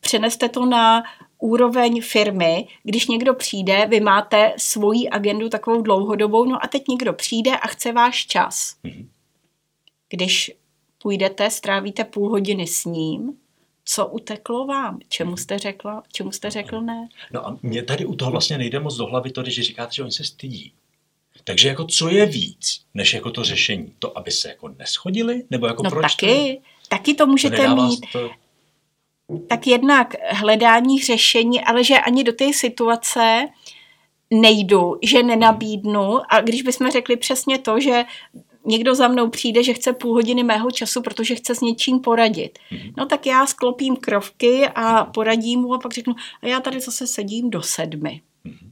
přeneste 0.00 0.48
to 0.48 0.66
na 0.66 1.02
úroveň 1.38 2.02
firmy, 2.02 2.68
když 2.82 3.06
někdo 3.06 3.34
přijde, 3.34 3.86
vy 3.86 4.00
máte 4.00 4.54
svoji 4.56 5.08
agendu 5.08 5.48
takovou 5.48 5.82
dlouhodobou, 5.82 6.44
no 6.44 6.64
a 6.64 6.68
teď 6.68 6.88
někdo 6.88 7.12
přijde 7.12 7.56
a 7.56 7.66
chce 7.68 7.92
váš 7.92 8.26
čas. 8.26 8.76
Mhm. 8.82 9.08
Když 10.08 10.52
půjdete, 11.02 11.50
strávíte 11.50 12.04
půl 12.04 12.28
hodiny 12.28 12.66
s 12.66 12.84
ním, 12.84 13.36
co 13.84 14.06
uteklo 14.06 14.66
vám? 14.66 14.98
Čemu 15.08 15.36
jste, 15.36 15.58
řekla, 15.58 16.02
čemu 16.12 16.32
jste 16.32 16.50
řekl 16.50 16.80
ne? 16.80 17.08
No 17.32 17.46
a 17.46 17.58
mě 17.62 17.82
tady 17.82 18.04
u 18.04 18.14
toho 18.14 18.30
vlastně 18.30 18.58
nejde 18.58 18.80
moc 18.80 18.96
do 18.96 19.06
hlavy 19.06 19.30
to, 19.30 19.42
když 19.42 19.60
říkáte, 19.60 19.94
že 19.94 20.02
oni 20.02 20.12
se 20.12 20.24
stydí. 20.24 20.72
Takže 21.44 21.68
jako 21.68 21.84
co 21.84 22.08
je 22.08 22.26
víc, 22.26 22.84
než 22.94 23.14
jako 23.14 23.30
to 23.30 23.44
řešení? 23.44 23.94
To, 23.98 24.18
aby 24.18 24.30
se 24.30 24.48
jako 24.48 24.68
neschodili? 24.68 25.42
Nebo 25.50 25.66
jako 25.66 25.82
no 25.82 25.90
proč 25.90 26.14
taky, 26.14 26.54
to? 26.54 26.88
taky 26.88 27.14
to 27.14 27.26
můžete 27.26 27.66
to 27.66 27.76
mít. 27.76 28.06
To... 28.12 28.30
Tak 29.48 29.66
jednak 29.66 30.14
hledání 30.30 31.02
řešení, 31.02 31.60
ale 31.60 31.84
že 31.84 31.98
ani 31.98 32.24
do 32.24 32.32
té 32.32 32.52
situace 32.52 33.48
nejdu, 34.30 34.98
že 35.02 35.22
nenabídnu 35.22 36.20
a 36.28 36.40
když 36.40 36.62
bychom 36.62 36.90
řekli 36.90 37.16
přesně 37.16 37.58
to, 37.58 37.80
že 37.80 38.04
někdo 38.64 38.94
za 38.94 39.08
mnou 39.08 39.28
přijde, 39.28 39.62
že 39.62 39.74
chce 39.74 39.92
půl 39.92 40.14
hodiny 40.14 40.42
mého 40.42 40.70
času, 40.70 41.02
protože 41.02 41.34
chce 41.34 41.54
s 41.54 41.60
něčím 41.60 42.00
poradit. 42.00 42.58
Mm-hmm. 42.70 42.92
No 42.96 43.06
tak 43.06 43.26
já 43.26 43.46
sklopím 43.46 43.96
krovky 43.96 44.68
a 44.68 45.04
poradím 45.04 45.60
mu 45.60 45.74
a 45.74 45.78
pak 45.78 45.92
řeknu, 45.92 46.14
a 46.42 46.46
já 46.46 46.60
tady 46.60 46.80
zase 46.80 47.06
sedím 47.06 47.50
do 47.50 47.62
sedmi. 47.62 48.22
Mm-hmm. 48.44 48.70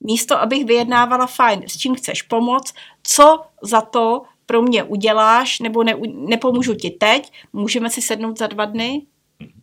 Místo, 0.00 0.40
abych 0.40 0.64
vyjednávala, 0.64 1.26
fajn, 1.26 1.62
s 1.66 1.76
čím 1.76 1.94
chceš 1.94 2.22
pomoct, 2.22 2.74
co 3.02 3.44
za 3.62 3.80
to 3.80 4.22
pro 4.46 4.62
mě 4.62 4.84
uděláš, 4.84 5.60
nebo 5.60 5.82
ne, 5.82 5.94
nepomůžu 6.12 6.74
ti 6.74 6.90
teď, 6.90 7.32
můžeme 7.52 7.90
si 7.90 8.02
sednout 8.02 8.38
za 8.38 8.46
dva 8.46 8.64
dny. 8.64 9.02
Mhm. 9.40 9.62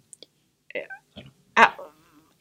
A, 1.55 1.75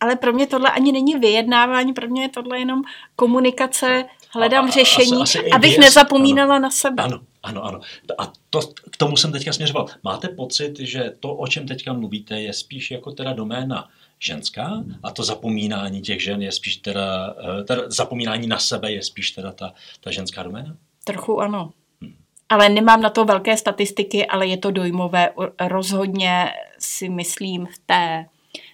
ale 0.00 0.16
pro 0.16 0.32
mě 0.32 0.46
tohle 0.46 0.70
ani 0.70 0.92
není 0.92 1.14
vyjednávání, 1.14 1.92
pro 1.92 2.08
mě 2.08 2.22
je 2.22 2.28
tohle 2.28 2.58
jenom 2.58 2.82
komunikace 3.16 4.04
hledám 4.34 4.64
a, 4.64 4.70
řešení, 4.70 5.22
asi, 5.22 5.38
asi 5.38 5.50
abych 5.50 5.78
nezapomínala 5.78 6.54
ano, 6.54 6.62
na 6.62 6.70
sebe. 6.70 7.02
Ano, 7.02 7.20
ano, 7.42 7.64
ano. 7.64 7.80
A 8.18 8.32
to, 8.50 8.60
k 8.90 8.96
tomu 8.96 9.16
jsem 9.16 9.32
teďka 9.32 9.52
směřoval. 9.52 9.86
Máte 10.02 10.28
pocit, 10.28 10.78
že 10.78 11.12
to, 11.20 11.34
o 11.34 11.46
čem 11.46 11.66
teďka 11.66 11.92
mluvíte, 11.92 12.40
je 12.40 12.52
spíš 12.52 12.90
jako 12.90 13.12
teda 13.12 13.32
doména 13.32 13.88
ženská 14.18 14.84
a 15.02 15.10
to 15.10 15.24
zapomínání 15.24 16.00
těch 16.00 16.22
žen 16.22 16.42
je 16.42 16.52
spíš 16.52 16.76
teda, 16.76 17.34
eh, 17.60 17.64
teda 17.64 17.82
zapomínání 17.86 18.46
na 18.46 18.58
sebe 18.58 18.92
je 18.92 19.02
spíš 19.02 19.30
teda 19.30 19.52
ta, 19.52 19.72
ta 20.00 20.10
ženská 20.10 20.42
doména? 20.42 20.76
Trochu 21.04 21.40
ano. 21.40 21.72
Hmm. 22.00 22.14
Ale 22.48 22.68
nemám 22.68 23.02
na 23.02 23.10
to 23.10 23.24
velké 23.24 23.56
statistiky, 23.56 24.26
ale 24.26 24.46
je 24.46 24.56
to 24.56 24.70
dojmové. 24.70 25.30
Rozhodně 25.60 26.50
si 26.78 27.08
myslím 27.08 27.66
v 27.66 27.78
té, 27.86 28.26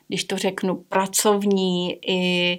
když 0.09 0.25
to 0.25 0.39
řeknu, 0.39 0.77
pracovní 0.89 1.99
i 2.07 2.59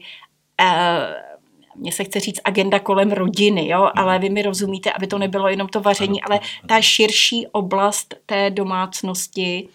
eh, 0.61 1.30
mně 1.75 1.91
se 1.91 2.03
chce 2.03 2.19
říct 2.19 2.39
agenda 2.43 2.79
kolem 2.79 3.11
rodiny, 3.11 3.67
jo, 3.67 3.79
mhm. 3.79 3.91
ale 3.95 4.19
vy 4.19 4.29
mi 4.29 4.41
rozumíte, 4.41 4.91
aby 4.91 5.07
to 5.07 5.17
nebylo 5.17 5.47
jenom 5.47 5.67
to 5.67 5.81
vaření, 5.81 6.21
ale 6.21 6.39
ta 6.67 6.81
širší 6.81 7.47
oblast 7.47 8.15
té 8.25 8.49
domácnosti, 8.49 9.69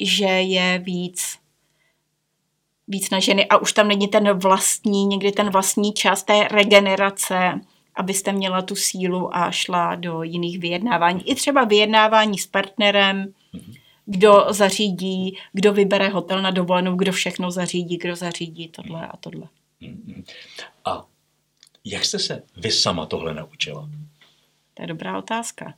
že 0.00 0.24
je 0.24 0.78
víc 0.78 1.38
víc 2.88 3.10
na 3.10 3.20
ženy 3.20 3.46
a 3.46 3.56
už 3.56 3.72
tam 3.72 3.88
není 3.88 4.08
ten 4.08 4.38
vlastní, 4.38 5.06
někdy 5.06 5.32
ten 5.32 5.50
vlastní 5.50 5.92
čas 5.92 6.22
té 6.22 6.48
regenerace, 6.50 7.60
abyste 7.94 8.32
měla 8.32 8.62
tu 8.62 8.76
sílu 8.76 9.36
a 9.36 9.50
šla 9.50 9.94
do 9.94 10.22
jiných 10.22 10.58
vyjednávání. 10.58 11.30
I 11.30 11.34
třeba 11.34 11.64
vyjednávání 11.64 12.38
s 12.38 12.46
partnerem, 12.46 13.32
mhm. 13.52 13.72
kdo 14.06 14.46
zařídí, 14.50 15.38
kdo 15.52 15.72
vybere 15.72 16.08
hotel 16.08 16.42
na 16.42 16.50
dovolenou, 16.50 16.96
kdo 16.96 17.12
všechno 17.12 17.50
zařídí, 17.50 17.96
kdo 17.96 18.16
zařídí 18.16 18.68
tohle 18.68 19.06
a 19.06 19.16
tohle. 19.16 19.48
Mhm. 19.80 20.24
A 20.84 21.04
jak 21.84 22.04
jste 22.04 22.18
se 22.18 22.42
vy 22.56 22.70
sama 22.70 23.06
tohle 23.06 23.34
naučila? 23.34 23.88
To 24.74 24.82
je 24.82 24.86
dobrá 24.86 25.18
otázka. 25.18 25.74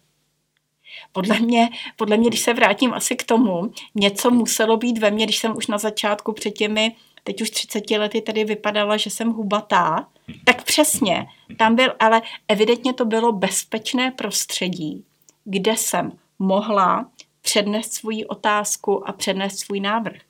Podle 1.12 1.40
mě, 1.40 1.69
podle 1.97 2.16
mě, 2.16 2.29
když 2.29 2.40
se 2.40 2.55
vrátím 2.55 2.95
asi 2.95 3.16
k 3.16 3.25
tomu, 3.25 3.73
něco 3.95 4.31
muselo 4.31 4.77
být 4.77 4.99
ve 4.99 5.11
mně, 5.11 5.25
když 5.27 5.38
jsem 5.38 5.57
už 5.57 5.66
na 5.66 5.79
začátku 5.79 6.33
před 6.33 6.51
těmi, 6.51 6.97
teď 7.25 7.42
už 7.42 7.51
30 7.51 7.90
lety 7.90 8.21
tady 8.21 8.45
vypadala, 8.45 8.97
že 8.97 9.11
jsem 9.11 9.33
hubatá, 9.33 10.09
tak 10.45 10.64
přesně, 10.64 11.27
tam 11.59 11.75
byl, 11.77 11.95
ale 11.99 12.23
evidentně 12.49 12.92
to 12.92 13.05
bylo 13.05 13.33
bezpečné 13.33 14.11
prostředí, 14.11 15.05
kde 15.45 15.77
jsem 15.77 16.12
mohla 16.38 17.11
přednést 17.40 17.92
svoji 17.92 18.27
otázku 18.27 19.09
a 19.09 19.12
přednést 19.12 19.59
svůj 19.59 19.81
návrh. 19.81 20.21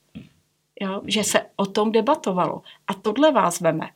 Jo? 0.80 1.02
Že 1.06 1.24
se 1.24 1.46
o 1.56 1.66
tom 1.66 1.92
debatovalo. 1.92 2.62
A 2.86 2.94
tohle 2.94 3.32
vás 3.32 3.60
veme. 3.60 3.90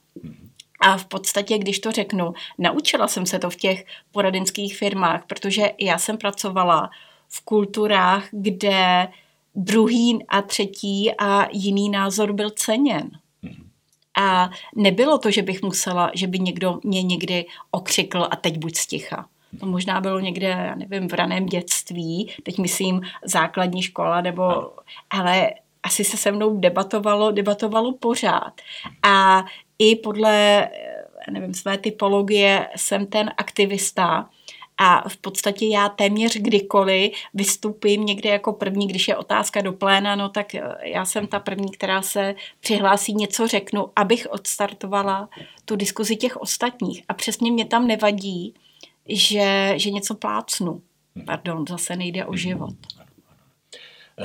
A 0.80 0.96
v 0.96 1.04
podstatě, 1.04 1.58
když 1.58 1.78
to 1.78 1.92
řeknu, 1.92 2.32
naučila 2.58 3.08
jsem 3.08 3.26
se 3.26 3.38
to 3.38 3.50
v 3.50 3.56
těch 3.56 3.84
poradenských 4.12 4.76
firmách, 4.76 5.26
protože 5.26 5.70
já 5.78 5.98
jsem 5.98 6.18
pracovala 6.18 6.90
v 7.28 7.44
kulturách, 7.44 8.28
kde 8.30 9.08
druhý 9.54 10.24
a 10.28 10.42
třetí 10.42 11.12
a 11.18 11.48
jiný 11.52 11.90
názor 11.90 12.32
byl 12.32 12.50
ceněn. 12.50 13.10
A 14.20 14.50
nebylo 14.76 15.18
to, 15.18 15.30
že 15.30 15.42
bych 15.42 15.62
musela, 15.62 16.10
že 16.14 16.26
by 16.26 16.38
někdo 16.38 16.80
mě 16.84 17.02
někdy 17.02 17.46
okřikl 17.70 18.28
a 18.30 18.36
teď 18.36 18.58
buď 18.58 18.76
sticha. 18.76 19.26
To 19.60 19.66
možná 19.66 20.00
bylo 20.00 20.20
někde, 20.20 20.48
já 20.48 20.74
nevím, 20.74 21.08
v 21.08 21.12
raném 21.12 21.46
dětství, 21.46 22.34
teď 22.42 22.58
myslím 22.58 23.00
základní 23.24 23.82
škola, 23.82 24.20
nebo, 24.20 24.72
ale 25.10 25.50
asi 25.82 26.04
se 26.04 26.16
se 26.16 26.32
mnou 26.32 26.60
debatovalo, 26.60 27.30
debatovalo 27.30 27.92
pořád. 27.92 28.60
A 29.02 29.44
i 29.80 29.96
podle, 29.96 30.68
nevím, 31.30 31.54
své 31.54 31.78
typologie 31.78 32.68
jsem 32.76 33.06
ten 33.06 33.30
aktivista, 33.36 34.28
a 34.82 35.08
v 35.08 35.16
podstatě 35.16 35.66
já 35.66 35.88
téměř 35.88 36.36
kdykoliv 36.36 37.12
vystupím 37.34 38.06
někde 38.06 38.30
jako 38.30 38.52
první, 38.52 38.88
když 38.88 39.08
je 39.08 39.16
otázka 39.16 39.60
do 39.60 39.72
pléna, 39.72 40.16
no 40.16 40.28
tak 40.28 40.46
já 40.82 41.04
jsem 41.04 41.26
ta 41.26 41.40
první, 41.40 41.70
která 41.70 42.02
se 42.02 42.34
přihlásí, 42.60 43.14
něco 43.14 43.46
řeknu, 43.46 43.88
abych 43.96 44.26
odstartovala 44.30 45.28
tu 45.64 45.76
diskuzi 45.76 46.16
těch 46.16 46.36
ostatních. 46.36 47.02
A 47.08 47.14
přesně 47.14 47.52
mě 47.52 47.64
tam 47.64 47.86
nevadí, 47.86 48.54
že, 49.08 49.72
že 49.76 49.90
něco 49.90 50.14
plácnu. 50.14 50.82
Pardon, 51.26 51.64
zase 51.68 51.96
nejde 51.96 52.24
o 52.24 52.36
život. 52.36 52.74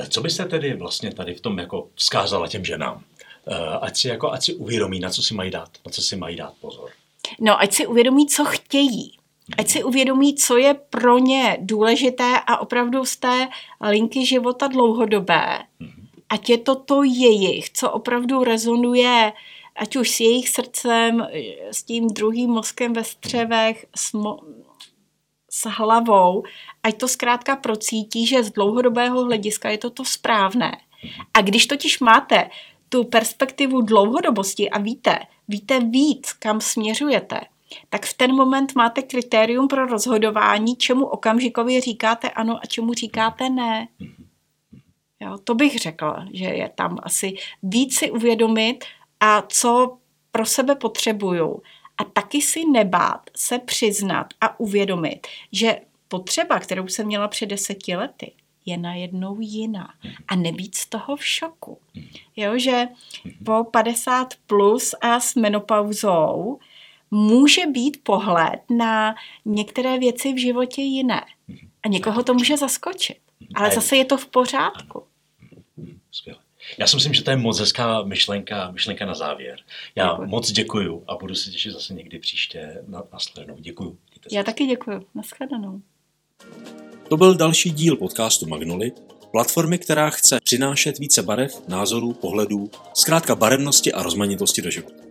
Co 0.08 0.20
byste 0.20 0.44
tedy 0.44 0.74
vlastně 0.74 1.14
tady 1.14 1.34
v 1.34 1.40
tom 1.40 1.58
jako 1.58 1.88
vzkázala 1.94 2.48
těm 2.48 2.64
ženám? 2.64 3.04
Eh, 3.48 3.78
ať 3.80 3.96
si, 3.96 4.08
jako, 4.08 4.32
ať 4.32 4.44
si 4.44 4.54
uvědomí, 4.54 5.00
na 5.00 5.10
co 5.10 5.22
si 5.22 5.34
mají 5.34 5.50
dát, 5.50 5.68
na 5.86 5.92
co 5.92 6.02
si 6.02 6.16
mají 6.16 6.36
dát 6.36 6.54
pozor. 6.60 6.90
No, 7.40 7.60
ať 7.60 7.72
si 7.72 7.86
uvědomí, 7.86 8.26
co 8.26 8.44
chtějí. 8.44 9.18
Ať 9.58 9.68
si 9.68 9.84
uvědomí, 9.84 10.34
co 10.34 10.56
je 10.56 10.74
pro 10.74 11.18
ně 11.18 11.58
důležité 11.60 12.40
a 12.46 12.58
opravdu 12.58 13.04
z 13.04 13.16
té 13.16 13.48
linky 13.90 14.26
života 14.26 14.66
dlouhodobé. 14.66 15.58
Ať 16.28 16.50
je 16.50 16.58
to 16.58 16.74
to 16.74 17.02
jejich, 17.02 17.70
co 17.70 17.90
opravdu 17.90 18.44
rezonuje, 18.44 19.32
ať 19.76 19.96
už 19.96 20.10
s 20.10 20.20
jejich 20.20 20.48
srdcem, 20.48 21.26
s 21.70 21.82
tím 21.82 22.08
druhým 22.08 22.50
mozkem 22.50 22.92
ve 22.92 23.04
střevech, 23.04 23.86
s, 23.96 24.14
mo- 24.14 24.38
s 25.50 25.68
hlavou, 25.68 26.42
ať 26.82 26.98
to 26.98 27.08
zkrátka 27.08 27.56
procítí, 27.56 28.26
že 28.26 28.44
z 28.44 28.50
dlouhodobého 28.50 29.24
hlediska 29.24 29.70
je 29.70 29.78
to 29.78 29.90
to 29.90 30.04
správné. 30.04 30.76
A 31.34 31.42
když 31.42 31.66
totiž 31.66 32.00
máte 32.00 32.50
tu 32.88 33.04
perspektivu 33.04 33.80
dlouhodobosti 33.80 34.70
a 34.70 34.78
víte, 34.78 35.18
víte 35.48 35.80
víc, 35.80 36.32
kam 36.32 36.60
směřujete, 36.60 37.40
tak 37.88 38.06
v 38.06 38.14
ten 38.14 38.34
moment 38.34 38.74
máte 38.74 39.02
kritérium 39.02 39.68
pro 39.68 39.86
rozhodování, 39.86 40.76
čemu 40.76 41.06
okamžikově 41.06 41.80
říkáte 41.80 42.30
ano 42.30 42.58
a 42.62 42.66
čemu 42.66 42.94
říkáte 42.94 43.50
ne. 43.50 43.88
Jo, 45.20 45.38
to 45.44 45.54
bych 45.54 45.78
řekla, 45.78 46.26
že 46.32 46.44
je 46.44 46.68
tam 46.74 46.98
asi 47.02 47.34
víc 47.62 47.98
si 47.98 48.10
uvědomit 48.10 48.84
a 49.20 49.42
co 49.42 49.98
pro 50.30 50.46
sebe 50.46 50.74
potřebuju. 50.74 51.62
A 51.98 52.04
taky 52.04 52.42
si 52.42 52.64
nebát 52.64 53.30
se 53.36 53.58
přiznat 53.58 54.26
a 54.40 54.60
uvědomit, 54.60 55.26
že 55.52 55.80
potřeba, 56.08 56.60
kterou 56.60 56.88
jsem 56.88 57.06
měla 57.06 57.28
před 57.28 57.46
deseti 57.46 57.96
lety, 57.96 58.32
je 58.66 58.78
najednou 58.78 59.36
jiná. 59.40 59.94
A 60.28 60.36
nebýt 60.36 60.74
z 60.74 60.86
toho 60.86 61.16
v 61.16 61.26
šoku. 61.26 61.78
Jo, 62.36 62.58
že 62.58 62.88
po 63.44 63.64
50 63.64 64.34
plus 64.46 64.94
a 65.00 65.20
s 65.20 65.34
menopauzou 65.34 66.58
může 67.10 67.66
být 67.66 68.00
pohled 68.02 68.60
na 68.70 69.14
některé 69.44 69.98
věci 69.98 70.32
v 70.32 70.40
životě 70.40 70.82
jiné. 70.82 71.20
A 71.82 71.88
někoho 71.88 72.22
to 72.22 72.34
může 72.34 72.56
zaskočit. 72.56 73.18
Ale 73.54 73.70
zase 73.70 73.96
je 73.96 74.04
to 74.04 74.16
v 74.16 74.26
pořádku. 74.26 75.02
Skvěle. 76.10 76.38
Já 76.78 76.86
si 76.86 76.96
myslím, 76.96 77.14
že 77.14 77.22
to 77.22 77.30
je 77.30 77.36
moc 77.36 77.60
hezká 77.60 78.02
myšlenka, 78.02 78.70
myšlenka 78.70 79.06
na 79.06 79.14
závěr. 79.14 79.58
Já 79.96 80.10
děkuji. 80.10 80.26
moc 80.26 80.50
děkuju 80.50 81.04
a 81.08 81.16
budu 81.16 81.34
se 81.34 81.50
těšit 81.50 81.72
zase 81.72 81.94
někdy 81.94 82.18
příště 82.18 82.82
na, 82.86 83.02
na 83.12 83.18
shledanou. 83.18 83.56
Děkuju. 83.60 83.98
Já 84.32 84.42
taky 84.42 84.66
děkuju. 84.66 85.06
Naschledanou. 85.14 85.80
To 87.08 87.16
byl 87.16 87.34
další 87.34 87.70
díl 87.70 87.96
podcastu 87.96 88.46
Magnoli, 88.46 88.92
platformy, 89.36 89.78
která 89.78 90.10
chce 90.10 90.38
přinášet 90.44 90.98
více 90.98 91.22
barev, 91.22 91.62
názorů, 91.68 92.12
pohledů, 92.12 92.70
zkrátka 92.94 93.34
barevnosti 93.34 93.92
a 93.92 94.02
rozmanitosti 94.02 94.62
do 94.62 94.70
života. 94.70 95.04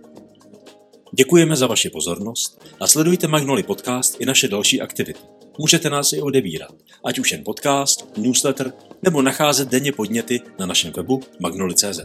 Děkujeme 1.14 1.56
za 1.56 1.68
vaši 1.68 1.90
pozornost 1.90 2.66
a 2.80 2.88
sledujte 2.88 3.28
Magnoli 3.28 3.64
podcast 3.64 4.22
i 4.22 4.26
naše 4.26 4.48
další 4.48 4.82
aktivity. 4.82 5.20
Můžete 5.60 5.90
nás 5.90 6.14
i 6.14 6.22
odebírat, 6.22 6.76
ať 7.06 7.20
už 7.20 7.32
jen 7.32 7.44
podcast, 7.44 8.18
newsletter 8.18 8.74
nebo 9.02 9.22
nacházet 9.22 9.70
denně 9.70 9.92
podněty 9.92 10.42
na 10.60 10.66
našem 10.66 10.94
webu 10.94 11.22
magnoli.cz. 11.40 12.00